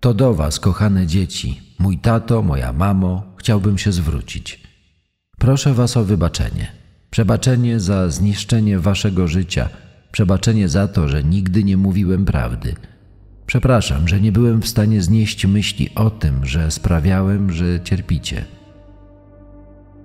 To 0.01 0.15
do 0.15 0.35
was, 0.35 0.61
kochane 0.61 1.07
dzieci, 1.07 1.61
mój 1.79 1.99
tato, 1.99 2.43
moja 2.43 2.73
mamo, 2.73 3.23
chciałbym 3.37 3.79
się 3.79 3.93
zwrócić. 3.93 4.63
Proszę 5.39 5.75
was 5.75 5.97
o 5.97 6.05
wybaczenie. 6.05 6.73
Przebaczenie 7.11 7.81
za 7.81 8.09
zniszczenie 8.09 8.79
waszego 8.79 9.29
życia, 9.29 9.69
przebaczenie 10.13 10.69
za 10.69 10.89
to, 10.89 11.09
że 11.09 11.25
nigdy 11.25 11.65
nie 11.65 11.77
mówiłem 11.77 12.25
prawdy. 12.25 12.75
Przepraszam, 13.47 14.09
że 14.09 14.21
nie 14.21 14.33
byłem 14.33 14.63
w 14.63 14.69
stanie 14.69 15.03
znieść 15.03 15.47
myśli 15.47 15.91
o 15.95 16.11
tym, 16.11 16.47
że 16.47 16.71
sprawiałem, 16.71 17.53
że 17.53 17.81
cierpicie. 17.85 18.45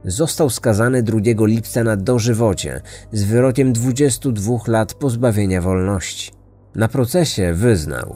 Został 0.06 0.50
skazany 0.50 1.04
2 1.04 1.20
lipca 1.40 1.84
na 1.84 1.96
dożywocie 1.96 2.82
z 3.12 3.24
wyrokiem 3.24 3.74
22 3.74 4.58
lat 4.68 4.94
pozbawienia 4.94 5.62
wolności. 5.62 6.32
Na 6.76 6.88
procesie 6.88 7.54
wyznał: 7.54 8.16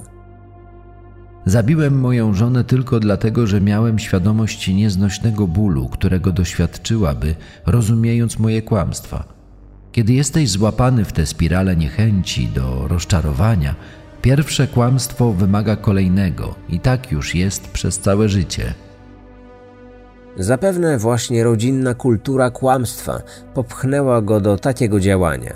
Zabiłem 1.45 1.99
moją 1.99 2.33
żonę 2.33 2.63
tylko 2.63 2.99
dlatego, 2.99 3.47
że 3.47 3.61
miałem 3.61 3.99
świadomość 3.99 4.67
nieznośnego 4.67 5.47
bólu, 5.47 5.89
którego 5.89 6.31
doświadczyłaby, 6.31 7.35
rozumiejąc 7.65 8.39
moje 8.39 8.61
kłamstwa. 8.61 9.33
Kiedy 9.91 10.13
jesteś 10.13 10.49
złapany 10.49 11.05
w 11.05 11.11
tę 11.11 11.25
spirale 11.25 11.75
niechęci 11.75 12.47
do 12.47 12.87
rozczarowania, 12.87 13.75
pierwsze 14.21 14.67
kłamstwo 14.67 15.33
wymaga 15.33 15.75
kolejnego 15.75 16.55
i 16.69 16.79
tak 16.79 17.11
już 17.11 17.35
jest 17.35 17.67
przez 17.67 17.99
całe 17.99 18.29
życie. 18.29 18.73
Zapewne 20.37 20.97
właśnie 20.97 21.43
rodzinna 21.43 21.93
kultura 21.93 22.49
kłamstwa 22.49 23.21
popchnęła 23.53 24.21
go 24.21 24.41
do 24.41 24.57
takiego 24.57 24.99
działania. 24.99 25.53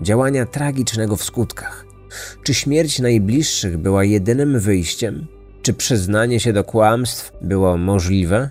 Działania 0.00 0.46
tragicznego 0.46 1.16
w 1.16 1.24
skutkach. 1.24 1.86
Czy 2.42 2.54
śmierć 2.54 2.98
najbliższych 2.98 3.78
była 3.78 4.04
jedynym 4.04 4.60
wyjściem? 4.60 5.26
Czy 5.62 5.72
przyznanie 5.72 6.40
się 6.40 6.52
do 6.52 6.64
kłamstw 6.64 7.32
było 7.42 7.76
możliwe? 7.76 8.50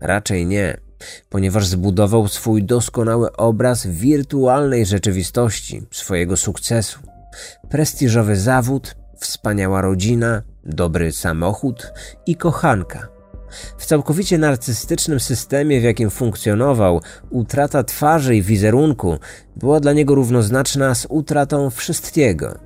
Raczej 0.00 0.46
nie, 0.46 0.80
ponieważ 1.28 1.66
zbudował 1.66 2.28
swój 2.28 2.64
doskonały 2.64 3.32
obraz 3.32 3.86
wirtualnej 3.86 4.86
rzeczywistości, 4.86 5.82
swojego 5.90 6.36
sukcesu. 6.36 6.98
Prestiżowy 7.70 8.36
zawód, 8.36 8.96
wspaniała 9.18 9.80
rodzina, 9.80 10.42
dobry 10.64 11.12
samochód 11.12 11.92
i 12.26 12.36
kochanka– 12.36 13.08
w 13.78 13.86
całkowicie 13.86 14.38
narcystycznym 14.38 15.20
systemie, 15.20 15.80
w 15.80 15.84
jakim 15.84 16.10
funkcjonował, 16.10 17.00
utrata 17.30 17.84
twarzy 17.84 18.36
i 18.36 18.42
wizerunku 18.42 19.18
była 19.56 19.80
dla 19.80 19.92
niego 19.92 20.14
równoznaczna 20.14 20.94
z 20.94 21.06
utratą 21.10 21.70
wszystkiego. 21.70 22.58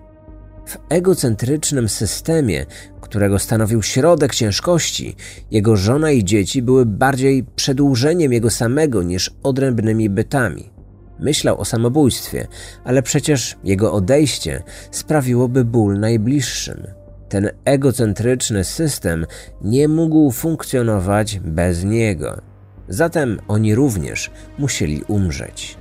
W 0.66 0.78
egocentrycznym 0.88 1.88
systemie, 1.88 2.66
którego 3.00 3.38
stanowił 3.38 3.82
środek 3.82 4.34
ciężkości, 4.34 5.16
jego 5.50 5.76
żona 5.76 6.10
i 6.10 6.24
dzieci 6.24 6.62
były 6.62 6.86
bardziej 6.86 7.44
przedłużeniem 7.56 8.32
jego 8.32 8.50
samego 8.50 9.02
niż 9.02 9.30
odrębnymi 9.42 10.10
bytami. 10.10 10.70
Myślał 11.18 11.60
o 11.60 11.64
samobójstwie, 11.64 12.46
ale 12.84 13.02
przecież 13.02 13.56
jego 13.64 13.92
odejście 13.92 14.62
sprawiłoby 14.90 15.64
ból 15.64 16.00
najbliższym. 16.00 17.01
Ten 17.32 17.50
egocentryczny 17.64 18.64
system 18.64 19.26
nie 19.62 19.88
mógł 19.88 20.30
funkcjonować 20.30 21.40
bez 21.40 21.84
niego. 21.84 22.40
Zatem 22.88 23.40
oni 23.48 23.74
również 23.74 24.30
musieli 24.58 25.02
umrzeć. 25.08 25.76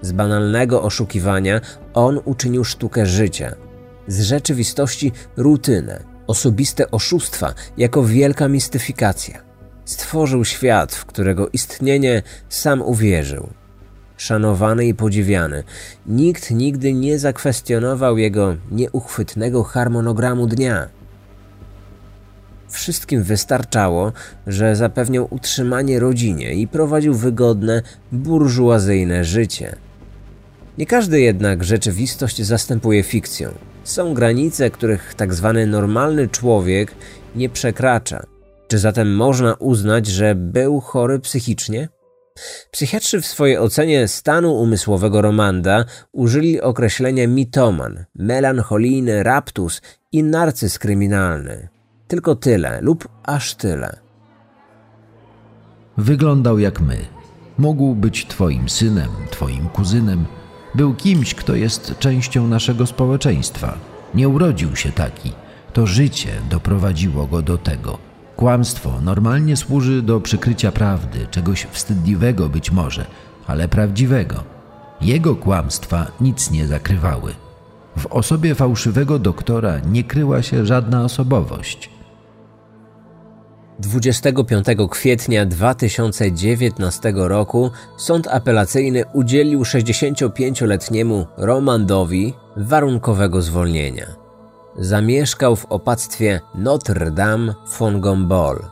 Z 0.00 0.12
banalnego 0.12 0.82
oszukiwania 0.82 1.60
on 1.94 2.20
uczynił 2.24 2.64
sztukę 2.64 3.06
życia, 3.06 3.54
z 4.06 4.20
rzeczywistości 4.20 5.12
rutynę, 5.36 6.04
osobiste 6.26 6.90
oszustwa 6.90 7.54
jako 7.76 8.04
wielka 8.04 8.48
mistyfikacja. 8.48 9.42
Stworzył 9.84 10.44
świat, 10.44 10.94
w 10.94 11.04
którego 11.04 11.48
istnienie 11.48 12.22
sam 12.48 12.82
uwierzył. 12.82 13.48
Szanowany 14.16 14.86
i 14.86 14.94
podziwiany. 14.94 15.62
Nikt 16.06 16.50
nigdy 16.50 16.92
nie 16.92 17.18
zakwestionował 17.18 18.18
jego 18.18 18.56
nieuchwytnego 18.70 19.64
harmonogramu 19.64 20.46
dnia. 20.46 20.88
Wszystkim 22.68 23.22
wystarczało, 23.22 24.12
że 24.46 24.76
zapewniał 24.76 25.26
utrzymanie 25.30 26.00
rodzinie 26.00 26.54
i 26.54 26.68
prowadził 26.68 27.14
wygodne, 27.14 27.82
burżuazyjne 28.12 29.24
życie. 29.24 29.76
Nie 30.78 30.86
każdy 30.86 31.20
jednak 31.20 31.64
rzeczywistość 31.64 32.42
zastępuje 32.42 33.02
fikcją. 33.02 33.50
Są 33.84 34.14
granice, 34.14 34.70
których 34.70 35.14
tak 35.14 35.34
zwany 35.34 35.66
normalny 35.66 36.28
człowiek 36.28 36.94
nie 37.36 37.48
przekracza. 37.48 38.26
Czy 38.68 38.78
zatem 38.78 39.16
można 39.16 39.54
uznać, 39.54 40.06
że 40.06 40.34
był 40.34 40.80
chory 40.80 41.18
psychicznie? 41.18 41.88
Psychiatrzy 42.70 43.20
w 43.20 43.26
swojej 43.26 43.58
ocenie 43.58 44.08
stanu 44.08 44.54
umysłowego 44.54 45.22
Romanda 45.22 45.84
użyli 46.12 46.60
określenia 46.60 47.28
mitoman, 47.28 48.04
melancholijny 48.14 49.22
raptus 49.22 49.82
i 50.12 50.22
narcyz 50.22 50.78
kryminalny. 50.78 51.68
Tylko 52.08 52.34
tyle 52.34 52.80
lub 52.80 53.08
aż 53.22 53.54
tyle. 53.54 53.98
Wyglądał 55.96 56.58
jak 56.58 56.80
my. 56.80 56.96
Mógł 57.58 57.94
być 57.94 58.26
twoim 58.26 58.68
synem, 58.68 59.10
twoim 59.30 59.68
kuzynem. 59.68 60.26
Był 60.74 60.94
kimś, 60.94 61.34
kto 61.34 61.54
jest 61.54 61.94
częścią 61.98 62.46
naszego 62.46 62.86
społeczeństwa. 62.86 63.78
Nie 64.14 64.28
urodził 64.28 64.76
się 64.76 64.92
taki. 64.92 65.32
To 65.72 65.86
życie 65.86 66.28
doprowadziło 66.50 67.26
go 67.26 67.42
do 67.42 67.58
tego. 67.58 68.05
Kłamstwo 68.36 69.00
normalnie 69.00 69.56
służy 69.56 70.02
do 70.02 70.20
przykrycia 70.20 70.72
prawdy, 70.72 71.26
czegoś 71.30 71.66
wstydliwego 71.70 72.48
być 72.48 72.70
może, 72.70 73.06
ale 73.46 73.68
prawdziwego. 73.68 74.44
Jego 75.00 75.36
kłamstwa 75.36 76.06
nic 76.20 76.50
nie 76.50 76.66
zakrywały. 76.66 77.32
W 77.98 78.06
osobie 78.06 78.54
fałszywego 78.54 79.18
doktora 79.18 79.80
nie 79.80 80.04
kryła 80.04 80.42
się 80.42 80.66
żadna 80.66 81.04
osobowość. 81.04 81.90
25 83.78 84.66
kwietnia 84.90 85.46
2019 85.46 87.12
roku 87.16 87.70
sąd 87.96 88.28
apelacyjny 88.28 89.04
udzielił 89.12 89.62
65-letniemu 89.62 91.26
Romandowi 91.36 92.34
warunkowego 92.56 93.42
zwolnienia. 93.42 94.25
Zamieszkał 94.78 95.56
w 95.56 95.64
opactwie 95.64 96.40
Notre 96.54 97.10
Dame 97.10 97.54
Fongombol. 97.68 98.64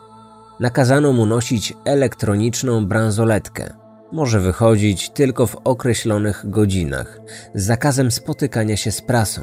Nakazano 0.61 1.13
mu 1.13 1.27
nosić 1.27 1.75
elektroniczną 1.85 2.87
bransoletkę. 2.87 3.75
Może 4.13 4.41
wychodzić 4.41 5.11
tylko 5.11 5.47
w 5.47 5.57
określonych 5.65 6.51
godzinach, 6.51 7.21
z 7.55 7.65
zakazem 7.65 8.11
spotykania 8.11 8.77
się 8.77 8.93
z 8.93 9.03
prasą. 9.03 9.43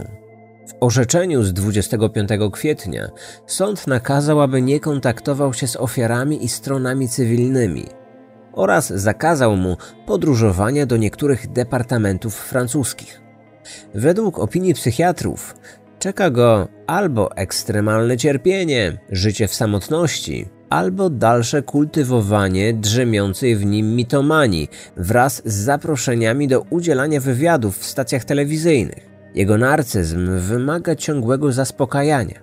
W 0.67 0.83
orzeczeniu 0.83 1.43
z 1.43 1.53
25 1.53 2.29
kwietnia 2.51 3.09
sąd 3.47 3.87
nakazał, 3.87 4.41
aby 4.41 4.61
nie 4.61 4.79
kontaktował 4.79 5.53
się 5.53 5.67
z 5.67 5.75
ofiarami 5.75 6.45
i 6.45 6.49
stronami 6.49 7.09
cywilnymi 7.09 7.85
oraz 8.53 8.89
zakazał 8.89 9.55
mu 9.55 9.77
podróżowania 10.05 10.85
do 10.85 10.97
niektórych 10.97 11.51
departamentów 11.51 12.35
francuskich. 12.35 13.21
Według 13.95 14.39
opinii 14.39 14.73
psychiatrów 14.73 15.55
czeka 16.01 16.29
go 16.29 16.67
albo 16.88 17.36
ekstremalne 17.36 18.17
cierpienie, 18.17 18.98
życie 19.12 19.48
w 19.48 19.55
samotności, 19.55 20.46
albo 20.70 21.10
dalsze 21.10 21.62
kultywowanie 21.62 22.74
drzemiącej 22.74 23.55
w 23.55 23.65
nim 23.65 23.96
mitomanii 23.96 24.70
wraz 24.98 25.41
z 25.46 25.53
zaproszeniami 25.53 26.48
do 26.48 26.62
udzielania 26.62 27.20
wywiadów 27.20 27.77
w 27.77 27.86
stacjach 27.86 28.24
telewizyjnych. 28.24 29.10
Jego 29.35 29.57
narcyzm 29.57 30.40
wymaga 30.40 30.96
ciągłego 30.96 31.51
zaspokajania. 31.51 32.40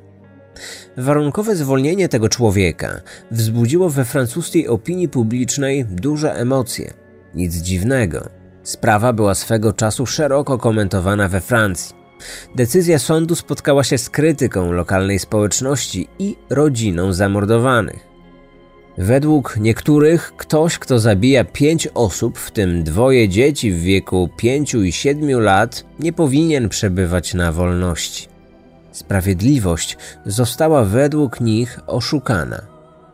Warunkowe 0.97 1.57
zwolnienie 1.57 2.09
tego 2.09 2.29
człowieka 2.29 3.01
wzbudziło 3.31 3.91
we 3.91 4.05
francuskiej 4.05 4.69
opinii 4.69 5.09
publicznej 5.09 5.85
duże 5.85 6.35
emocje. 6.35 6.93
Nic 7.35 7.55
dziwnego. 7.55 8.29
Sprawa 8.63 9.13
była 9.13 9.35
swego 9.35 9.73
czasu 9.73 10.07
szeroko 10.07 10.59
komentowana 10.59 11.29
we 11.29 11.41
Francji. 11.41 11.98
Decyzja 12.55 12.99
sądu 12.99 13.35
spotkała 13.35 13.85
się 13.85 13.99
z 13.99 14.11
krytyką 14.11 14.73
lokalnej 14.73 15.19
społeczności 15.19 16.09
i 16.19 16.37
rodziną 16.51 17.13
zamordowanych. 17.13 18.09
Według 18.99 19.57
niektórych 19.57 20.33
ktoś, 20.37 20.79
kto 20.79 20.99
zabija 20.99 21.45
pięć 21.45 21.89
osób, 21.95 22.39
w 22.39 22.51
tym 22.51 22.85
dwoje 22.85 23.29
dzieci 23.29 23.73
w 23.73 23.81
wieku 23.81 24.29
pięciu 24.37 24.83
i 24.83 24.93
siedmiu 24.93 25.41
lat, 25.41 25.85
nie 26.01 26.13
powinien 26.13 26.69
przebywać 26.69 27.35
na 27.35 27.53
wolności. 27.53 28.29
Sprawiedliwość 28.93 29.97
została 30.27 30.85
według 30.85 31.41
nich 31.41 31.81
oszukana. 31.87 32.63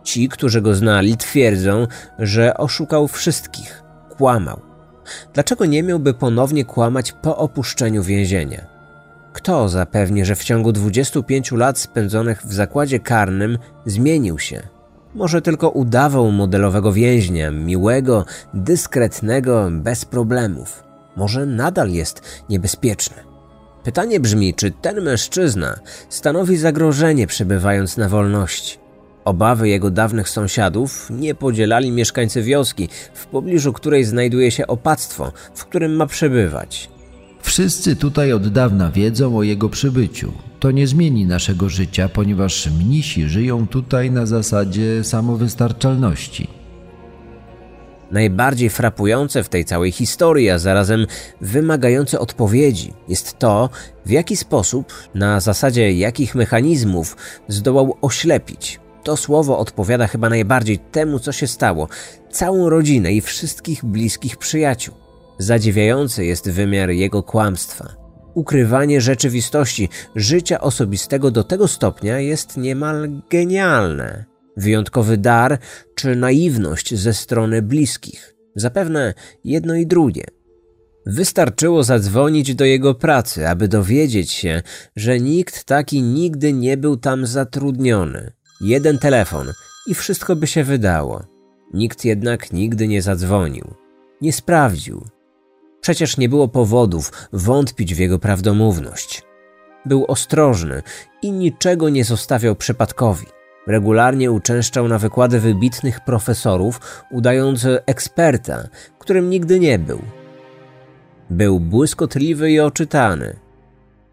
Ci, 0.05 0.29
którzy 0.29 0.63
go 0.63 0.75
znali, 0.75 1.17
twierdzą, 1.17 1.87
że 2.19 2.57
oszukał 2.57 3.09
wszystkich, 3.09 3.83
kłamał. 4.17 4.61
Dlaczego 5.35 5.67
nie 5.67 5.83
miałby 5.83 6.15
ponownie 6.15 6.65
kłamać 6.65 7.13
po 7.13 7.37
opuszczeniu 7.37 8.03
więzienia? 8.03 8.74
Kto 9.35 9.69
zapewni, 9.69 10.25
że 10.25 10.37
w 10.37 10.45
ciągu 10.45 10.73
25 10.73 11.53
lat 11.53 11.79
spędzonych 11.79 12.43
w 12.47 12.53
zakładzie 12.55 13.01
karnym 13.01 13.59
zmienił 13.87 14.39
się? 14.39 14.63
Może 15.15 15.43
tylko 15.43 15.71
udawał 15.71 16.33
modelowego 16.33 16.93
więźnia, 16.93 17.51
miłego, 17.51 18.25
dyskretnego, 18.55 19.69
bez 19.73 20.05
problemów. 20.05 20.85
Może 21.17 21.47
nadal 21.47 21.91
jest 21.91 22.23
niebezpieczny. 22.49 23.17
Pytanie 23.85 24.21
brzmi, 24.21 24.55
czy 24.55 24.71
ten 24.71 25.01
mężczyzna 25.01 25.79
stanowi 26.09 26.57
zagrożenie 26.57 27.27
przebywając 27.27 27.97
na 27.97 28.09
wolności. 28.09 28.79
Obawy 29.25 29.69
jego 29.69 29.91
dawnych 29.91 30.29
sąsiadów 30.29 31.11
nie 31.11 31.35
podzielali 31.35 31.91
mieszkańcy 31.93 32.43
wioski, 32.43 32.89
w 33.15 33.27
pobliżu 33.27 33.73
której 33.73 34.05
znajduje 34.05 34.51
się 34.51 34.67
opactwo, 34.67 35.33
w 35.55 35.65
którym 35.65 35.97
ma 35.97 36.07
przebywać. 36.07 36.94
Wszyscy 37.55 37.97
tutaj 37.97 38.33
od 38.33 38.49
dawna 38.49 38.91
wiedzą 38.91 39.39
o 39.39 39.43
jego 39.43 39.69
przybyciu. 39.69 40.33
To 40.61 40.71
nie 40.71 40.87
zmieni 40.87 41.27
naszego 41.27 41.69
życia, 41.69 42.09
ponieważ 42.09 42.67
mnisi 42.67 43.29
żyją 43.29 43.69
tutaj 43.69 44.11
na 44.11 44.27
zasadzie 44.27 45.05
samowystarczalności. 45.05 46.49
Najbardziej 48.11 48.71
frapujące 48.71 49.43
w 49.43 49.49
tej 49.49 49.65
całej 49.65 49.93
historii, 49.93 50.51
a 50.51 50.59
zarazem 50.59 51.07
wymagające 51.41 52.19
odpowiedzi, 52.19 52.93
jest 53.09 53.39
to, 53.39 53.71
w 54.07 54.11
jaki 54.11 54.37
sposób, 54.37 54.93
na 55.15 55.41
zasadzie 55.41 55.93
jakich 55.93 56.35
mechanizmów 56.35 57.17
zdołał 57.49 57.97
oślepić. 58.03 58.81
To 59.03 59.17
słowo 59.17 59.59
odpowiada 59.59 60.07
chyba 60.07 60.29
najbardziej 60.29 60.79
temu, 60.79 61.19
co 61.19 61.33
się 61.33 61.47
stało, 61.47 61.89
całą 62.31 62.71
rodzinę 62.71 63.13
i 63.13 63.21
wszystkich 63.21 63.85
bliskich 63.85 64.37
przyjaciół. 64.37 65.04
Zadziwiający 65.39 66.25
jest 66.25 66.51
wymiar 66.51 66.91
jego 66.91 67.23
kłamstwa. 67.23 68.05
Ukrywanie 68.35 69.01
rzeczywistości, 69.01 69.89
życia 70.17 70.61
osobistego 70.61 71.31
do 71.31 71.45
tego 71.45 71.69
stopnia 71.69 72.21
jest 72.21 72.57
niemal 72.57 73.23
genialne. 73.31 74.25
Wyjątkowy 74.57 75.17
dar 75.17 75.59
czy 75.95 76.17
naiwność 76.17 76.95
ze 76.95 77.15
strony 77.15 77.63
bliskich. 77.63 78.35
Zapewne 78.57 79.15
jedno 79.45 79.75
i 79.75 79.87
drugie. 79.87 80.25
Wystarczyło 81.07 81.85
zadzwonić 81.85 82.55
do 82.55 82.65
jego 82.65 82.95
pracy, 82.95 83.49
aby 83.49 83.69
dowiedzieć 83.69 84.31
się, 84.31 84.63
że 84.97 85.21
nikt 85.21 85.65
taki 85.65 86.03
nigdy 86.03 86.53
nie 86.53 86.77
był 86.77 86.97
tam 86.97 87.27
zatrudniony. 87.27 88.33
Jeden 88.61 88.99
telefon 88.99 89.53
i 89.87 89.95
wszystko 89.95 90.37
by 90.37 90.47
się 90.47 90.65
wydało. 90.65 91.25
Nikt 91.75 92.05
jednak 92.05 92.53
nigdy 92.53 92.89
nie 92.89 93.03
zadzwonił. 93.03 93.75
Nie 94.21 94.33
sprawdził, 94.33 95.05
Przecież 95.85 96.17
nie 96.17 96.29
było 96.29 96.49
powodów 96.49 97.13
wątpić 97.33 97.95
w 97.95 97.99
jego 97.99 98.19
prawdomówność. 98.19 99.23
Był 99.87 100.05
ostrożny 100.05 100.83
i 101.23 101.33
niczego 101.33 101.89
nie 101.89 102.05
zostawiał 102.05 102.57
przypadkowi. 102.57 103.27
Regularnie 103.67 104.33
uczęszczał 104.33 104.89
na 104.89 104.99
wykłady 104.99 105.41
wybitnych 105.41 106.01
profesorów, 106.01 106.81
udając 107.11 107.67
eksperta, 107.87 108.69
którym 108.99 109.31
nigdy 109.31 109.61
nie 109.61 109.79
był. 109.79 110.03
Był 111.31 111.61
błyskotliwy 111.61 112.51
i 112.51 112.61
oczytany. 112.61 113.37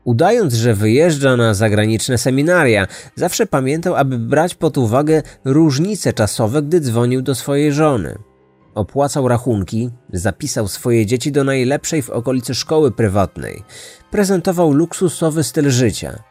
Udając, 0.04 0.54
że 0.54 0.74
wyjeżdża 0.74 1.38
na 1.38 1.54
zagraniczne 1.54 2.18
seminaria, 2.18 2.88
zawsze 3.16 3.46
pamiętał, 3.46 3.96
aby 3.96 4.18
brać 4.18 4.56
pod 4.56 4.78
uwagę 4.78 5.24
różnice 5.46 6.14
czasowe, 6.14 6.62
gdy 6.62 6.80
dzwonił 6.80 7.22
do 7.22 7.36
swojej 7.36 7.74
żony. 7.74 8.31
Opłacał 8.76 9.28
rachunki, 9.28 9.90
zapisał 10.14 10.68
swoje 10.68 11.06
dzieci 11.06 11.32
do 11.32 11.44
najlepszej 11.44 12.02
w 12.02 12.10
okolicy 12.10 12.56
szkoły 12.56 12.92
prywatnej, 12.92 13.64
prezentował 14.12 14.74
luksusowy 14.74 15.44
styl 15.44 15.70
życia. 15.70 16.24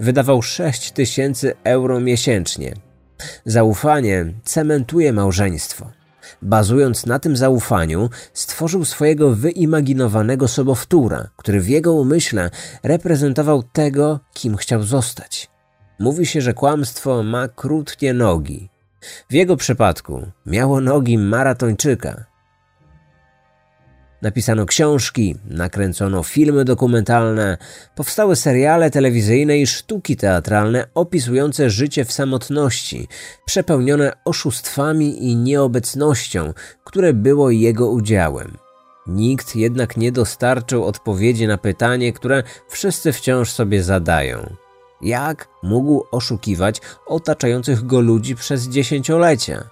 Wydawał 0.00 0.42
6 0.42 0.92
tysięcy 0.92 1.54
euro 1.64 2.00
miesięcznie. 2.00 2.74
Zaufanie 3.44 4.34
cementuje 4.44 5.12
małżeństwo. 5.12 5.90
Bazując 6.42 7.06
na 7.06 7.18
tym 7.18 7.36
zaufaniu, 7.36 8.10
stworzył 8.32 8.84
swojego 8.84 9.34
wyimaginowanego 9.34 10.48
sobowtóra, 10.48 11.28
który 11.36 11.60
w 11.60 11.68
jego 11.68 11.92
umyśle 11.92 12.50
reprezentował 12.82 13.62
tego, 13.62 14.20
kim 14.34 14.56
chciał 14.56 14.82
zostać. 14.82 15.50
Mówi 15.98 16.26
się, 16.26 16.40
że 16.40 16.54
kłamstwo 16.54 17.22
ma 17.22 17.48
krótkie 17.48 18.14
nogi. 18.14 18.68
W 19.30 19.34
jego 19.34 19.56
przypadku 19.56 20.26
miało 20.46 20.80
nogi 20.80 21.18
maratończyka, 21.18 22.30
Napisano 24.22 24.66
książki, 24.66 25.36
nakręcono 25.44 26.22
filmy 26.22 26.64
dokumentalne, 26.64 27.58
powstały 27.94 28.36
seriale 28.36 28.90
telewizyjne 28.90 29.58
i 29.58 29.66
sztuki 29.66 30.16
teatralne 30.16 30.86
opisujące 30.94 31.70
życie 31.70 32.04
w 32.04 32.12
samotności, 32.12 33.08
przepełnione 33.44 34.12
oszustwami 34.24 35.30
i 35.30 35.36
nieobecnością, 35.36 36.52
które 36.84 37.12
było 37.12 37.50
jego 37.50 37.90
udziałem. 37.90 38.56
Nikt 39.06 39.56
jednak 39.56 39.96
nie 39.96 40.12
dostarczył 40.12 40.84
odpowiedzi 40.84 41.46
na 41.46 41.58
pytanie, 41.58 42.12
które 42.12 42.42
wszyscy 42.68 43.12
wciąż 43.12 43.50
sobie 43.50 43.82
zadają. 43.82 44.56
Jak 45.02 45.48
mógł 45.62 46.04
oszukiwać 46.10 46.80
otaczających 47.06 47.86
go 47.86 48.00
ludzi 48.00 48.34
przez 48.34 48.68
dziesięciolecia? 48.68 49.64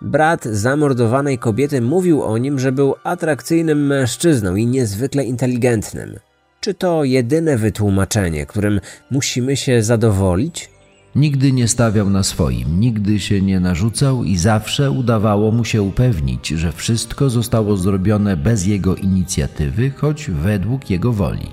Brat 0.00 0.44
zamordowanej 0.44 1.38
kobiety 1.38 1.80
mówił 1.80 2.22
o 2.22 2.38
nim, 2.38 2.58
że 2.58 2.72
był 2.72 2.94
atrakcyjnym 3.04 3.86
mężczyzną 3.86 4.54
i 4.54 4.66
niezwykle 4.66 5.24
inteligentnym. 5.24 6.18
Czy 6.60 6.74
to 6.74 7.04
jedyne 7.04 7.56
wytłumaczenie, 7.56 8.46
którym 8.46 8.80
musimy 9.10 9.56
się 9.56 9.82
zadowolić? 9.82 10.70
Nigdy 11.14 11.52
nie 11.52 11.68
stawiał 11.68 12.10
na 12.10 12.22
swoim, 12.22 12.80
nigdy 12.80 13.20
się 13.20 13.42
nie 13.42 13.60
narzucał 13.60 14.24
i 14.24 14.36
zawsze 14.36 14.90
udawało 14.90 15.50
mu 15.52 15.64
się 15.64 15.82
upewnić, 15.82 16.48
że 16.48 16.72
wszystko 16.72 17.30
zostało 17.30 17.76
zrobione 17.76 18.36
bez 18.36 18.66
jego 18.66 18.96
inicjatywy, 18.96 19.90
choć 19.90 20.30
według 20.30 20.90
jego 20.90 21.12
woli. 21.12 21.46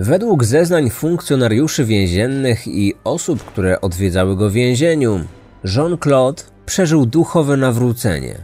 Według 0.00 0.44
zeznań 0.44 0.90
funkcjonariuszy 0.90 1.84
więziennych 1.84 2.66
i 2.66 2.94
osób, 3.04 3.44
które 3.44 3.80
odwiedzały 3.80 4.36
go 4.36 4.50
w 4.50 4.52
więzieniu, 4.52 5.20
Jean-Claude 5.64 6.42
przeżył 6.66 7.06
duchowe 7.06 7.56
nawrócenie. 7.56 8.34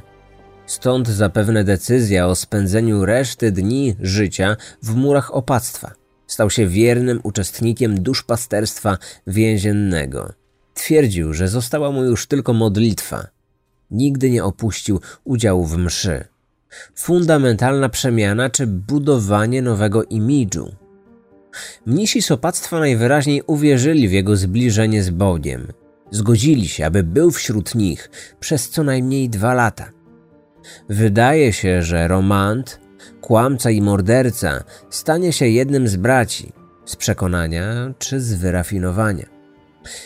Stąd 0.66 1.08
zapewne 1.08 1.64
decyzja 1.64 2.26
o 2.26 2.34
spędzeniu 2.34 3.04
reszty 3.04 3.52
dni 3.52 3.96
życia 4.00 4.56
w 4.82 4.94
murach 4.94 5.34
opactwa. 5.34 5.92
Stał 6.26 6.50
się 6.50 6.66
wiernym 6.66 7.20
uczestnikiem 7.22 8.02
duszpasterstwa 8.02 8.98
więziennego. 9.26 10.32
Twierdził, 10.74 11.34
że 11.34 11.48
została 11.48 11.90
mu 11.90 12.04
już 12.04 12.26
tylko 12.26 12.52
modlitwa. 12.52 13.26
Nigdy 13.90 14.30
nie 14.30 14.44
opuścił 14.44 15.00
udziału 15.24 15.64
w 15.64 15.76
mszy. 15.76 16.24
Fundamentalna 16.94 17.88
przemiana 17.88 18.50
czy 18.50 18.66
budowanie 18.66 19.62
nowego 19.62 20.04
imidżu. 20.04 20.83
Mnisi 21.86 22.22
z 22.22 22.30
opactwa 22.30 22.78
najwyraźniej 22.78 23.42
uwierzyli 23.46 24.08
w 24.08 24.12
jego 24.12 24.36
zbliżenie 24.36 25.02
z 25.02 25.10
Bogiem– 25.10 25.66
zgodzili 26.10 26.68
się, 26.68 26.86
aby 26.86 27.02
był 27.02 27.30
wśród 27.30 27.74
nich 27.74 28.10
przez 28.40 28.70
co 28.70 28.82
najmniej 28.82 29.28
dwa 29.28 29.54
lata. 29.54 29.90
Wydaje 30.88 31.52
się, 31.52 31.82
że 31.82 32.08
Romant, 32.08 32.80
kłamca 33.20 33.70
i 33.70 33.82
morderca, 33.82 34.64
stanie 34.90 35.32
się 35.32 35.46
jednym 35.46 35.88
z 35.88 35.96
braci, 35.96 36.52
z 36.84 36.96
przekonania 36.96 37.94
czy 37.98 38.20
z 38.20 38.34
wyrafinowania. 38.34 39.26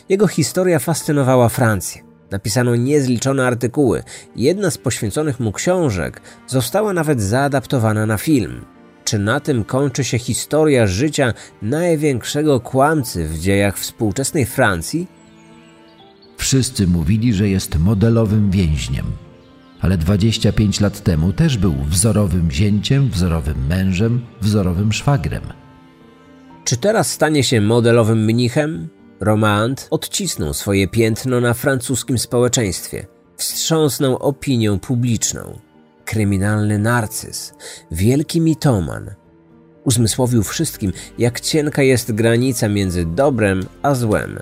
Jego 0.09 0.27
historia 0.27 0.79
fascynowała 0.79 1.49
Francję. 1.49 2.03
Napisano 2.31 2.77
niezliczone 2.77 3.47
artykuły. 3.47 4.03
Jedna 4.37 4.71
z 4.71 4.79
poświęconych 4.79 5.41
mu 5.41 5.53
książek 5.53 6.21
została 6.47 6.93
nawet 6.93 7.23
zaadaptowana 7.23 8.07
na 8.07 8.19
film. 8.19 8.65
Czy 9.09 9.19
na 9.19 9.41
tym 9.41 9.65
kończy 9.65 10.05
się 10.05 10.19
historia 10.19 10.87
życia 10.87 11.35
największego 11.63 12.61
kłamcy 12.61 13.29
w 13.29 13.39
dziejach 13.39 13.79
współczesnej 13.79 14.47
Francji? 14.47 15.07
Wszyscy 16.37 16.87
mówili, 16.87 17.35
że 17.35 17.49
jest 17.49 17.79
modelowym 17.79 18.51
więźniem. 18.51 19.07
Ale 19.81 19.97
25 19.97 20.81
lat 20.81 21.03
temu 21.03 21.33
też 21.33 21.59
był 21.59 21.75
wzorowym 21.75 22.51
zięciem, 22.51 23.09
wzorowym 23.11 23.67
mężem, 23.67 24.27
wzorowym 24.41 24.93
szwagrem. 24.93 25.43
Czy 26.65 26.77
teraz 26.77 27.13
stanie 27.13 27.45
się 27.45 27.61
modelowym 27.61 28.25
mnichem? 28.25 28.89
Romant 29.21 29.89
odcisnął 29.91 30.55
swoje 30.55 30.89
piętno 30.89 31.41
na 31.41 31.55
francuskim 31.55 32.19
społeczeństwie. 32.19 33.07
Wstrząsnął 33.37 34.17
opinią 34.17 34.79
publiczną. 34.79 35.68
Kryminalny 36.09 36.79
narcyz, 36.79 37.55
wielki 37.91 38.41
mitoman. 38.41 39.11
Uzmysłowił 39.85 40.43
wszystkim, 40.43 40.93
jak 41.19 41.41
cienka 41.41 41.83
jest 41.83 42.13
granica 42.13 42.69
między 42.69 43.05
dobrem 43.05 43.67
a 43.83 43.95
złem. 43.95 44.39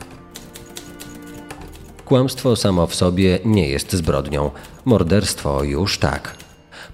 Kłamstwo 2.04 2.56
samo 2.56 2.86
w 2.86 2.94
sobie 2.94 3.38
nie 3.44 3.68
jest 3.68 3.92
zbrodnią, 3.92 4.50
morderstwo 4.84 5.64
już 5.64 5.98
tak. 5.98 6.36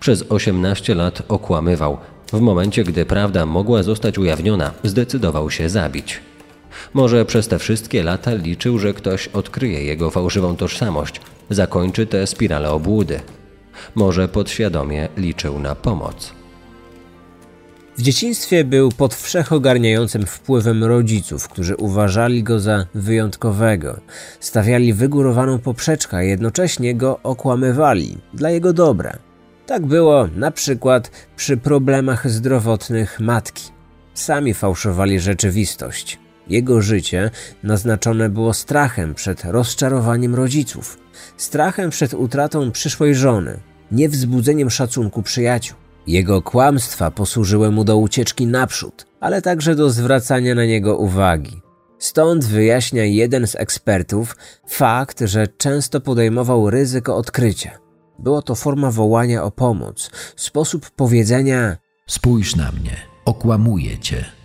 Przez 0.01 0.25
18 0.29 0.95
lat 0.95 1.23
okłamywał. 1.29 1.99
W 2.33 2.41
momencie, 2.41 2.85
gdy 2.85 3.07
prawda 3.07 3.47
mogła 3.47 3.83
zostać 3.83 4.19
ujawniona, 4.19 4.73
zdecydował 4.85 5.51
się 5.51 5.69
zabić. 5.69 6.21
Może 6.95 7.25
przez 7.25 7.49
te 7.49 7.59
wszystkie 7.59 8.03
lata 8.03 8.35
liczył, 8.35 8.79
że 8.79 8.95
ktoś 8.95 9.29
odkryje 9.29 9.85
jego 9.85 10.11
fałszywą 10.11 10.57
tożsamość, 10.57 11.21
zakończy 11.51 12.07
tę 12.07 12.27
spiralę 12.27 12.71
obłudy. 12.71 13.21
Może 13.95 14.29
podświadomie 14.29 15.09
liczył 15.17 15.59
na 15.59 15.75
pomoc. 15.75 16.33
W 17.99 18.03
dzieciństwie 18.03 18.65
był 18.65 18.93
pod 18.93 19.15
wszechogarniającym 19.15 20.27
wpływem 20.27 20.85
rodziców, 20.85 21.49
którzy 21.49 21.77
uważali 21.77 22.43
go 22.43 22.61
za 22.61 22.87
wyjątkowego, 22.95 24.01
stawiali 24.41 24.93
wygórowaną 24.93 25.59
poprzeczkę, 25.59 26.17
a 26.17 26.23
jednocześnie 26.23 26.95
go 26.95 27.21
okłamywali 27.23 28.19
dla 28.35 28.51
jego 28.51 28.73
dobra. 28.73 29.19
Tak 29.67 29.87
było 29.87 30.29
na 30.37 30.51
przykład 30.51 31.11
przy 31.37 31.57
problemach 31.57 32.31
zdrowotnych 32.31 33.21
matki. 33.21 33.71
Sami 34.15 34.55
fałszowali 34.55 35.21
rzeczywistość. 35.21 36.22
Jego 36.49 36.83
życie 36.83 37.31
naznaczone 37.63 38.29
było 38.29 38.55
strachem 38.55 39.15
przed 39.15 39.45
rozczarowaniem 39.45 40.35
rodziców, 40.35 40.99
strachem 41.37 41.91
przed 41.91 42.15
utratą 42.15 42.71
przyszłej 42.71 43.15
żony, 43.15 43.61
niewzbudzeniem 43.93 44.71
szacunku 44.71 45.23
przyjaciół. 45.23 45.77
Jego 46.07 46.43
kłamstwa 46.43 47.11
posłużyły 47.11 47.71
mu 47.71 47.85
do 47.85 47.97
ucieczki 47.97 48.47
naprzód, 48.47 49.07
ale 49.21 49.43
także 49.43 49.75
do 49.75 49.91
zwracania 49.91 50.55
na 50.55 50.65
niego 50.65 50.97
uwagi. 50.97 51.63
Stąd 51.99 52.45
wyjaśnia 52.45 53.05
jeden 53.05 53.47
z 53.47 53.57
ekspertów 53.57 54.37
fakt, 54.69 55.21
że 55.21 55.49
często 55.49 56.01
podejmował 56.01 56.71
ryzyko 56.71 57.17
odkrycia. 57.17 57.71
Było 58.19 58.43
to 58.43 58.55
forma 58.55 58.91
wołania 58.91 59.45
o 59.45 59.51
pomoc, 59.51 60.11
sposób 60.37 60.91
powiedzenia: 60.91 61.77
Spójrz 62.07 62.57
na 62.57 62.73
mnie, 62.73 62.97
okłamuję 63.25 63.99
cię. 63.99 64.42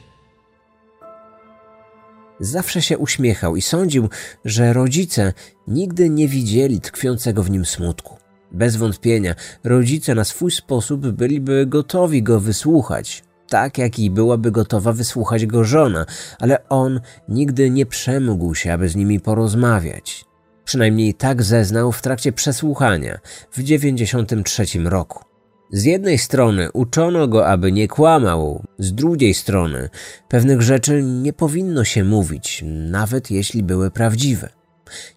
Zawsze 2.39 2.81
się 2.81 2.97
uśmiechał 2.97 3.55
i 3.55 3.61
sądził, 3.61 4.09
że 4.45 4.73
rodzice 4.73 5.33
nigdy 5.67 6.09
nie 6.09 6.27
widzieli 6.27 6.81
tkwiącego 6.81 7.43
w 7.43 7.49
nim 7.49 7.65
smutku. 7.65 8.17
Bez 8.51 8.75
wątpienia 8.75 9.35
rodzice 9.63 10.15
na 10.15 10.23
swój 10.23 10.51
sposób 10.51 11.07
byliby 11.07 11.65
gotowi 11.65 12.23
go 12.23 12.39
wysłuchać, 12.39 13.23
tak 13.49 13.77
jak 13.77 13.99
i 13.99 14.11
byłaby 14.11 14.51
gotowa 14.51 14.93
wysłuchać 14.93 15.45
go 15.45 15.63
żona, 15.63 16.05
ale 16.39 16.69
on 16.69 17.01
nigdy 17.29 17.69
nie 17.69 17.85
przemógł 17.85 18.55
się, 18.55 18.73
aby 18.73 18.89
z 18.89 18.95
nimi 18.95 19.19
porozmawiać. 19.19 20.25
Przynajmniej 20.65 21.13
tak 21.13 21.43
zeznał 21.43 21.91
w 21.91 22.01
trakcie 22.01 22.31
przesłuchania 22.31 23.19
w 23.51 23.63
93 23.63 24.65
roku. 24.83 25.26
Z 25.71 25.83
jednej 25.83 26.17
strony 26.17 26.71
uczono 26.71 27.27
go, 27.27 27.47
aby 27.47 27.71
nie 27.71 27.87
kłamał, 27.87 28.63
z 28.79 28.93
drugiej 28.93 29.33
strony 29.33 29.89
pewnych 30.27 30.61
rzeczy 30.61 31.03
nie 31.03 31.33
powinno 31.33 31.83
się 31.83 32.03
mówić, 32.03 32.63
nawet 32.65 33.31
jeśli 33.31 33.63
były 33.63 33.91
prawdziwe. 33.91 34.49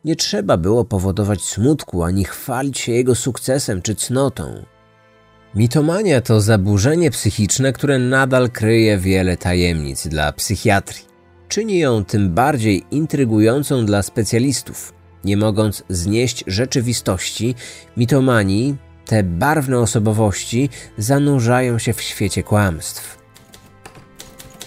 Nie 0.05 0.17
trzeba 0.17 0.57
było 0.57 0.85
powodować 0.85 1.43
smutku 1.43 2.03
ani 2.03 2.25
chwalić 2.25 2.79
się 2.79 2.93
jego 2.93 3.15
sukcesem 3.15 3.83
czy 3.83 3.95
cnotą. 3.95 4.65
Mitomania 5.55 6.21
to 6.21 6.41
zaburzenie 6.41 7.11
psychiczne, 7.11 7.73
które 7.73 7.99
nadal 7.99 8.51
kryje 8.51 8.99
wiele 8.99 9.37
tajemnic 9.37 10.07
dla 10.07 10.33
psychiatrii. 10.33 11.05
Czyni 11.49 11.79
ją 11.79 12.05
tym 12.05 12.35
bardziej 12.35 12.85
intrygującą 12.91 13.87
dla 13.87 14.03
specjalistów. 14.03 14.93
Nie 15.25 15.37
mogąc 15.37 15.85
znieść 15.89 16.45
rzeczywistości, 16.47 17.55
mitomanii, 17.97 18.77
te 19.07 19.23
barwne 19.23 19.79
osobowości 19.79 20.69
zanurzają 20.99 21.79
się 21.79 21.93
w 21.93 22.03
świecie 22.03 22.43
kłamstw. 22.43 23.21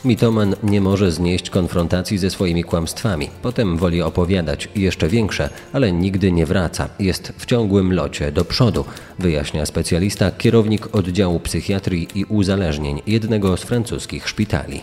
Mitoman 0.06 0.56
nie 0.64 0.82
może 0.82 1.12
znieść 1.12 1.50
konfrontacji 1.50 2.18
ze 2.18 2.30
swoimi 2.30 2.64
kłamstwami. 2.64 3.30
Potem 3.42 3.78
woli 3.78 4.02
opowiadać 4.02 4.70
jeszcze 4.76 5.08
większe, 5.08 5.50
ale 5.74 5.92
nigdy 5.92 6.32
nie 6.32 6.46
wraca. 6.46 6.90
Jest 7.00 7.34
w 7.38 7.46
ciągłym 7.46 7.94
locie 7.94 8.32
do 8.32 8.46
przodu, 8.46 8.86
wyjaśnia 9.20 9.66
specjalista, 9.66 10.32
kierownik 10.32 10.96
oddziału 10.96 11.40
psychiatrii 11.40 12.08
i 12.16 12.26
uzależnień 12.26 13.02
jednego 13.08 13.58
z 13.58 13.64
francuskich 13.64 14.30
szpitali. 14.30 14.82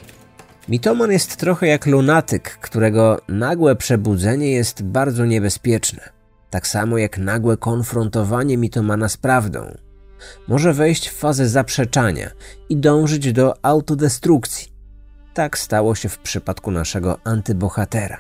Mitoman 0.69 1.13
jest 1.13 1.37
trochę 1.37 1.67
jak 1.67 1.87
lunatyk, 1.87 2.51
którego 2.51 3.21
nagłe 3.29 3.77
przebudzenie 3.77 4.53
jest 4.53 4.83
bardzo 4.83 5.27
niebezpieczne. 5.27 6.20
Tak 6.51 6.67
samo 6.67 6.99
jak 6.99 7.19
nagłe 7.19 7.57
konfrontowanie 7.57 8.59
mitomana 8.59 9.09
z 9.09 9.17
prawdą. 9.17 9.77
Może 10.49 10.73
wejść 10.73 11.09
w 11.09 11.17
fazę 11.17 11.49
zaprzeczania 11.49 12.31
i 12.69 12.77
dążyć 12.77 13.33
do 13.33 13.65
autodestrukcji. 13.65 14.73
Tak 15.35 15.59
stało 15.59 15.95
się 15.95 16.09
w 16.09 16.19
przypadku 16.19 16.71
naszego 16.71 17.19
antybohatera. 17.25 18.19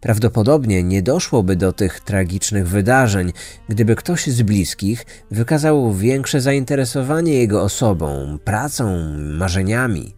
Prawdopodobnie 0.00 0.82
nie 0.82 1.02
doszłoby 1.02 1.56
do 1.56 1.72
tych 1.72 2.00
tragicznych 2.00 2.68
wydarzeń, 2.68 3.32
gdyby 3.68 3.96
ktoś 3.96 4.26
z 4.26 4.42
bliskich 4.42 5.06
wykazał 5.30 5.94
większe 5.94 6.40
zainteresowanie 6.40 7.34
jego 7.34 7.62
osobą, 7.62 8.38
pracą, 8.44 9.16
marzeniami. 9.18 10.16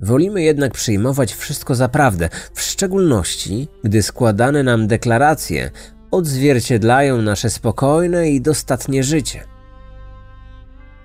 Wolimy 0.00 0.42
jednak 0.42 0.72
przyjmować 0.72 1.34
wszystko 1.34 1.74
za 1.74 1.88
prawdę, 1.88 2.28
w 2.54 2.60
szczególności 2.60 3.68
gdy 3.84 4.02
składane 4.02 4.62
nam 4.62 4.86
deklaracje 4.86 5.70
odzwierciedlają 6.16 7.22
nasze 7.22 7.50
spokojne 7.50 8.30
i 8.30 8.40
dostatnie 8.40 9.04
życie. 9.04 9.44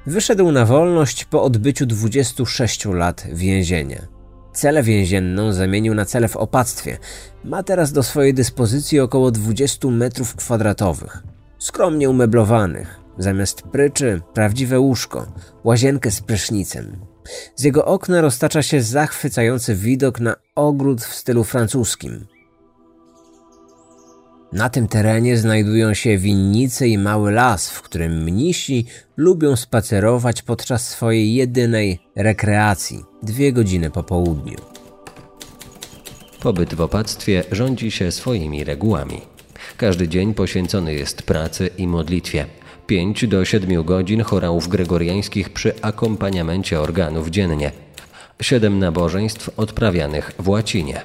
Wyszedł 0.06 0.52
na 0.52 0.66
wolność 0.66 1.26
po 1.26 1.44
odbyciu 1.44 1.86
26 1.86 2.86
lat 2.86 3.28
więzienia. 3.34 4.08
Celę 4.54 4.84
więzienną 4.84 5.54
zamienił 5.54 5.94
na 5.94 6.06
celę 6.06 6.28
w 6.28 6.38
opactwie. 6.38 6.98
Ma 7.44 7.64
teraz 7.64 7.92
do 7.92 8.04
swojej 8.04 8.34
dyspozycji 8.34 9.00
około 9.00 9.32
20 9.32 9.88
metrów 9.88 10.36
kwadratowych, 10.36 11.24
skromnie 11.60 12.10
umeblowanych. 12.10 13.00
Zamiast 13.18 13.62
pryczy, 13.62 14.22
prawdziwe 14.34 14.80
łóżko, 14.80 15.26
łazienkę 15.64 16.12
z 16.12 16.22
prysznicem. 16.22 17.00
Z 17.56 17.64
jego 17.64 17.86
okna 17.86 18.22
roztacza 18.22 18.64
się 18.64 18.82
zachwycający 18.82 19.76
widok 19.76 20.20
na 20.20 20.36
ogród 20.56 21.02
w 21.02 21.16
stylu 21.16 21.44
francuskim. 21.44 22.26
Na 24.54 24.70
tym 24.70 24.88
terenie 24.88 25.38
znajdują 25.38 25.94
się 25.94 26.18
winnice 26.18 26.88
i 26.88 26.98
mały 26.98 27.32
las, 27.32 27.70
w 27.70 27.82
którym 27.82 28.24
mnisi 28.24 28.86
lubią 29.18 29.56
spacerować 29.56 30.42
podczas 30.42 30.88
swojej 30.88 31.34
jedynej 31.34 32.00
rekreacji 32.16 33.04
dwie 33.24 33.54
godziny 33.54 33.92
po 33.92 34.04
południu. 34.04 34.58
Pobyt 36.42 36.74
w 36.74 36.82
opactwie 36.82 37.44
rządzi 37.52 37.92
się 37.92 38.12
swoimi 38.12 38.64
regułami. 38.64 39.22
Każdy 39.78 40.08
dzień 40.08 40.34
poświęcony 40.34 40.94
jest 40.94 41.24
pracy 41.24 41.70
i 41.78 41.88
modlitwie. 41.88 42.46
5 42.88 43.28
do 43.28 43.46
7 43.46 43.84
godzin 43.84 44.22
chorałów 44.22 44.68
gregoriańskich 44.68 45.50
przy 45.50 45.82
akompaniamencie 45.82 46.80
organów 46.80 47.30
dziennie. 47.30 47.72
7 48.42 48.80
nabożeństw 48.80 49.50
odprawianych 49.58 50.32
w 50.40 50.50
łacinie. 50.50 51.02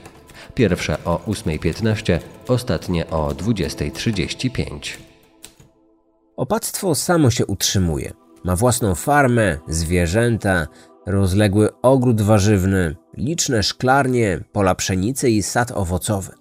Pierwsze 0.57 1.05
o 1.05 1.21
8.15, 1.27 2.19
ostatnie 2.49 3.11
o 3.11 3.29
20.35. 3.29 4.97
Opactwo 6.37 6.95
samo 6.95 7.31
się 7.31 7.47
utrzymuje. 7.47 8.12
Ma 8.45 8.57
własną 8.57 8.95
farmę, 8.95 9.59
zwierzęta, 9.69 10.66
rozległy 11.07 11.69
ogród 11.83 12.23
warzywny, 12.23 12.97
liczne 13.16 13.62
szklarnie, 13.62 14.45
pola 14.53 14.75
pszenicy 14.75 15.31
i 15.31 15.42
sad 15.42 15.73
owocowy. 15.73 16.33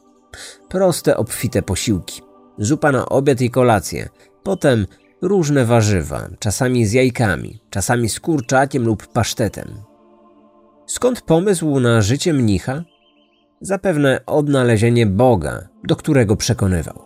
Proste, 0.69 1.17
obfite 1.17 1.61
posiłki. 1.61 2.21
Zupa 2.57 2.91
na 2.91 3.05
obiad 3.05 3.41
i 3.41 3.49
kolację. 3.49 4.09
Potem 4.43 4.87
różne 5.21 5.65
warzywa, 5.65 6.27
czasami 6.39 6.85
z 6.85 6.93
jajkami, 6.93 7.59
czasami 7.69 8.09
z 8.09 8.19
kurczakiem 8.19 8.85
lub 8.85 9.07
pasztetem. 9.07 9.81
Skąd 10.85 11.21
pomysł 11.21 11.79
na 11.79 12.01
życie 12.01 12.33
mnicha? 12.33 12.83
Zapewne 13.61 14.19
odnalezienie 14.25 15.05
Boga, 15.05 15.67
do 15.83 15.95
którego 15.95 16.35
przekonywał. 16.35 17.05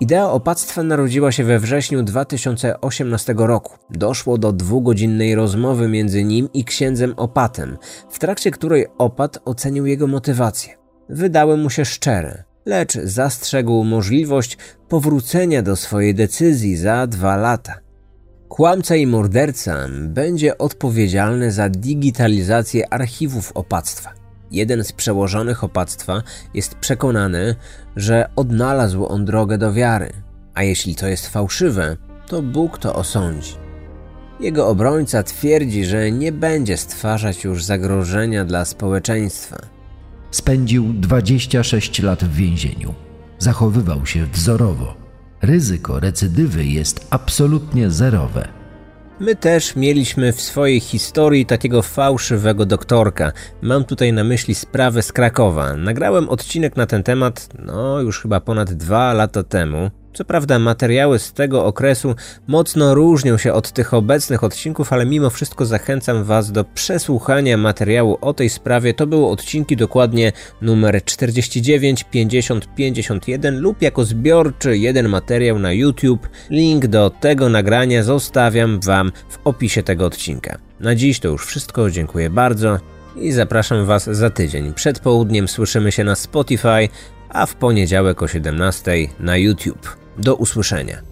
Idea 0.00 0.30
opactwa 0.30 0.82
narodziła 0.82 1.32
się 1.32 1.44
we 1.44 1.58
wrześniu 1.58 2.02
2018 2.02 3.34
roku. 3.38 3.78
Doszło 3.90 4.38
do 4.38 4.52
dwugodzinnej 4.52 5.34
rozmowy 5.34 5.88
między 5.88 6.24
nim 6.24 6.48
i 6.54 6.64
księdzem 6.64 7.14
Opatem, 7.16 7.78
w 8.10 8.18
trakcie 8.18 8.50
której 8.50 8.86
Opat 8.98 9.38
ocenił 9.44 9.86
jego 9.86 10.06
motywację. 10.06 10.74
Wydały 11.08 11.56
mu 11.56 11.70
się 11.70 11.84
szczere, 11.84 12.44
lecz 12.66 12.98
zastrzegł 12.98 13.84
możliwość 13.84 14.58
powrócenia 14.88 15.62
do 15.62 15.76
swojej 15.76 16.14
decyzji 16.14 16.76
za 16.76 17.06
dwa 17.06 17.36
lata. 17.36 17.78
Kłamca 18.48 18.96
i 18.96 19.06
morderca 19.06 19.88
będzie 20.00 20.58
odpowiedzialny 20.58 21.52
za 21.52 21.68
digitalizację 21.68 22.92
archiwów 22.92 23.52
opactwa. 23.54 24.27
Jeden 24.50 24.84
z 24.84 24.92
przełożonych 24.92 25.64
opactwa 25.64 26.22
jest 26.54 26.74
przekonany, 26.74 27.54
że 27.96 28.30
odnalazł 28.36 29.06
on 29.06 29.24
drogę 29.24 29.58
do 29.58 29.72
wiary, 29.72 30.12
a 30.54 30.62
jeśli 30.62 30.94
to 30.94 31.06
jest 31.06 31.28
fałszywe, 31.28 31.96
to 32.26 32.42
Bóg 32.42 32.78
to 32.78 32.94
osądzi. 32.94 33.52
Jego 34.40 34.68
obrońca 34.68 35.22
twierdzi, 35.22 35.84
że 35.84 36.12
nie 36.12 36.32
będzie 36.32 36.76
stwarzać 36.76 37.44
już 37.44 37.64
zagrożenia 37.64 38.44
dla 38.44 38.64
społeczeństwa. 38.64 39.56
Spędził 40.30 40.92
26 40.92 42.02
lat 42.02 42.24
w 42.24 42.34
więzieniu. 42.34 42.94
Zachowywał 43.38 44.06
się 44.06 44.26
wzorowo. 44.26 44.94
Ryzyko 45.42 46.00
recydywy 46.00 46.64
jest 46.64 47.06
absolutnie 47.10 47.90
zerowe. 47.90 48.57
My 49.20 49.36
też 49.36 49.76
mieliśmy 49.76 50.32
w 50.32 50.40
swojej 50.40 50.80
historii 50.80 51.46
takiego 51.46 51.82
fałszywego 51.82 52.66
doktorka. 52.66 53.32
Mam 53.62 53.84
tutaj 53.84 54.12
na 54.12 54.24
myśli 54.24 54.54
sprawę 54.54 55.02
z 55.02 55.12
Krakowa. 55.12 55.74
Nagrałem 55.74 56.28
odcinek 56.28 56.76
na 56.76 56.86
ten 56.86 57.02
temat, 57.02 57.48
no 57.58 58.00
już 58.00 58.20
chyba 58.20 58.40
ponad 58.40 58.72
dwa 58.72 59.12
lata 59.12 59.42
temu. 59.42 59.90
Co 60.18 60.24
prawda 60.24 60.58
materiały 60.58 61.18
z 61.18 61.32
tego 61.32 61.64
okresu 61.64 62.14
mocno 62.46 62.94
różnią 62.94 63.38
się 63.38 63.52
od 63.52 63.72
tych 63.72 63.94
obecnych 63.94 64.44
odcinków, 64.44 64.92
ale 64.92 65.06
mimo 65.06 65.30
wszystko 65.30 65.66
zachęcam 65.66 66.24
Was 66.24 66.52
do 66.52 66.64
przesłuchania 66.64 67.56
materiału 67.56 68.18
o 68.20 68.34
tej 68.34 68.50
sprawie. 68.50 68.94
To 68.94 69.06
były 69.06 69.26
odcinki 69.26 69.76
dokładnie 69.76 70.32
numer 70.62 71.04
49, 71.04 72.04
50, 72.04 72.74
51 72.74 73.60
lub 73.60 73.82
jako 73.82 74.04
zbiorczy 74.04 74.78
jeden 74.78 75.08
materiał 75.08 75.58
na 75.58 75.72
YouTube. 75.72 76.28
Link 76.50 76.86
do 76.86 77.10
tego 77.10 77.48
nagrania 77.48 78.02
zostawiam 78.02 78.80
Wam 78.80 79.12
w 79.28 79.38
opisie 79.44 79.82
tego 79.82 80.06
odcinka. 80.06 80.58
Na 80.80 80.94
dziś 80.94 81.20
to 81.20 81.28
już 81.28 81.46
wszystko, 81.46 81.90
dziękuję 81.90 82.30
bardzo 82.30 82.78
i 83.16 83.32
zapraszam 83.32 83.86
Was 83.86 84.04
za 84.04 84.30
tydzień. 84.30 84.74
Przed 84.74 85.00
południem 85.00 85.48
słyszymy 85.48 85.92
się 85.92 86.04
na 86.04 86.14
Spotify, 86.14 86.88
a 87.28 87.46
w 87.46 87.54
poniedziałek 87.54 88.22
o 88.22 88.28
17 88.28 88.92
na 89.20 89.36
YouTube. 89.36 90.07
Do 90.18 90.34
usłyszenia. 90.34 91.02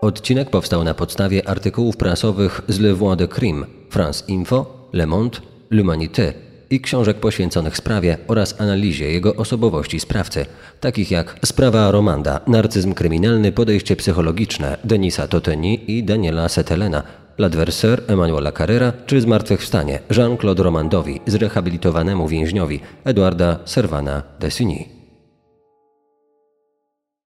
Odcinek 0.00 0.50
powstał 0.50 0.84
na 0.84 0.94
podstawie 0.94 1.48
artykułów 1.48 1.96
prasowych 1.96 2.60
z 2.68 2.80
Le 2.80 2.94
Voix 2.94 3.18
de 3.18 3.28
Crime, 3.28 3.66
France 3.90 4.24
Info, 4.28 4.88
Le 4.92 5.06
Monde, 5.06 5.40
L'Humanité 5.70 6.32
i 6.70 6.80
książek 6.80 7.16
poświęconych 7.16 7.76
sprawie 7.76 8.18
oraz 8.28 8.60
analizie 8.60 9.12
jego 9.12 9.36
osobowości 9.36 10.00
sprawcy, 10.00 10.46
takich 10.80 11.10
jak 11.10 11.36
Sprawa 11.44 11.90
Romanda, 11.90 12.40
Narcyzm 12.46 12.94
kryminalny, 12.94 13.52
podejście 13.52 13.96
psychologiczne 13.96 14.76
Denisa 14.84 15.28
Toteni 15.28 15.98
i 15.98 16.04
Daniela 16.04 16.48
Setelena, 16.48 17.02
L'Adversaire 17.40 18.02
Emanuela 18.08 18.52
Carrera 18.52 18.92
czy 19.06 19.20
Zmartwychwstanie 19.20 20.00
Jean-Claude 20.10 20.62
Romandowi, 20.62 21.20
zrehabilitowanemu 21.26 22.28
więźniowi 22.28 22.80
Eduarda 23.04 23.58
Servana 23.64 24.22
Dessigny. 24.40 24.99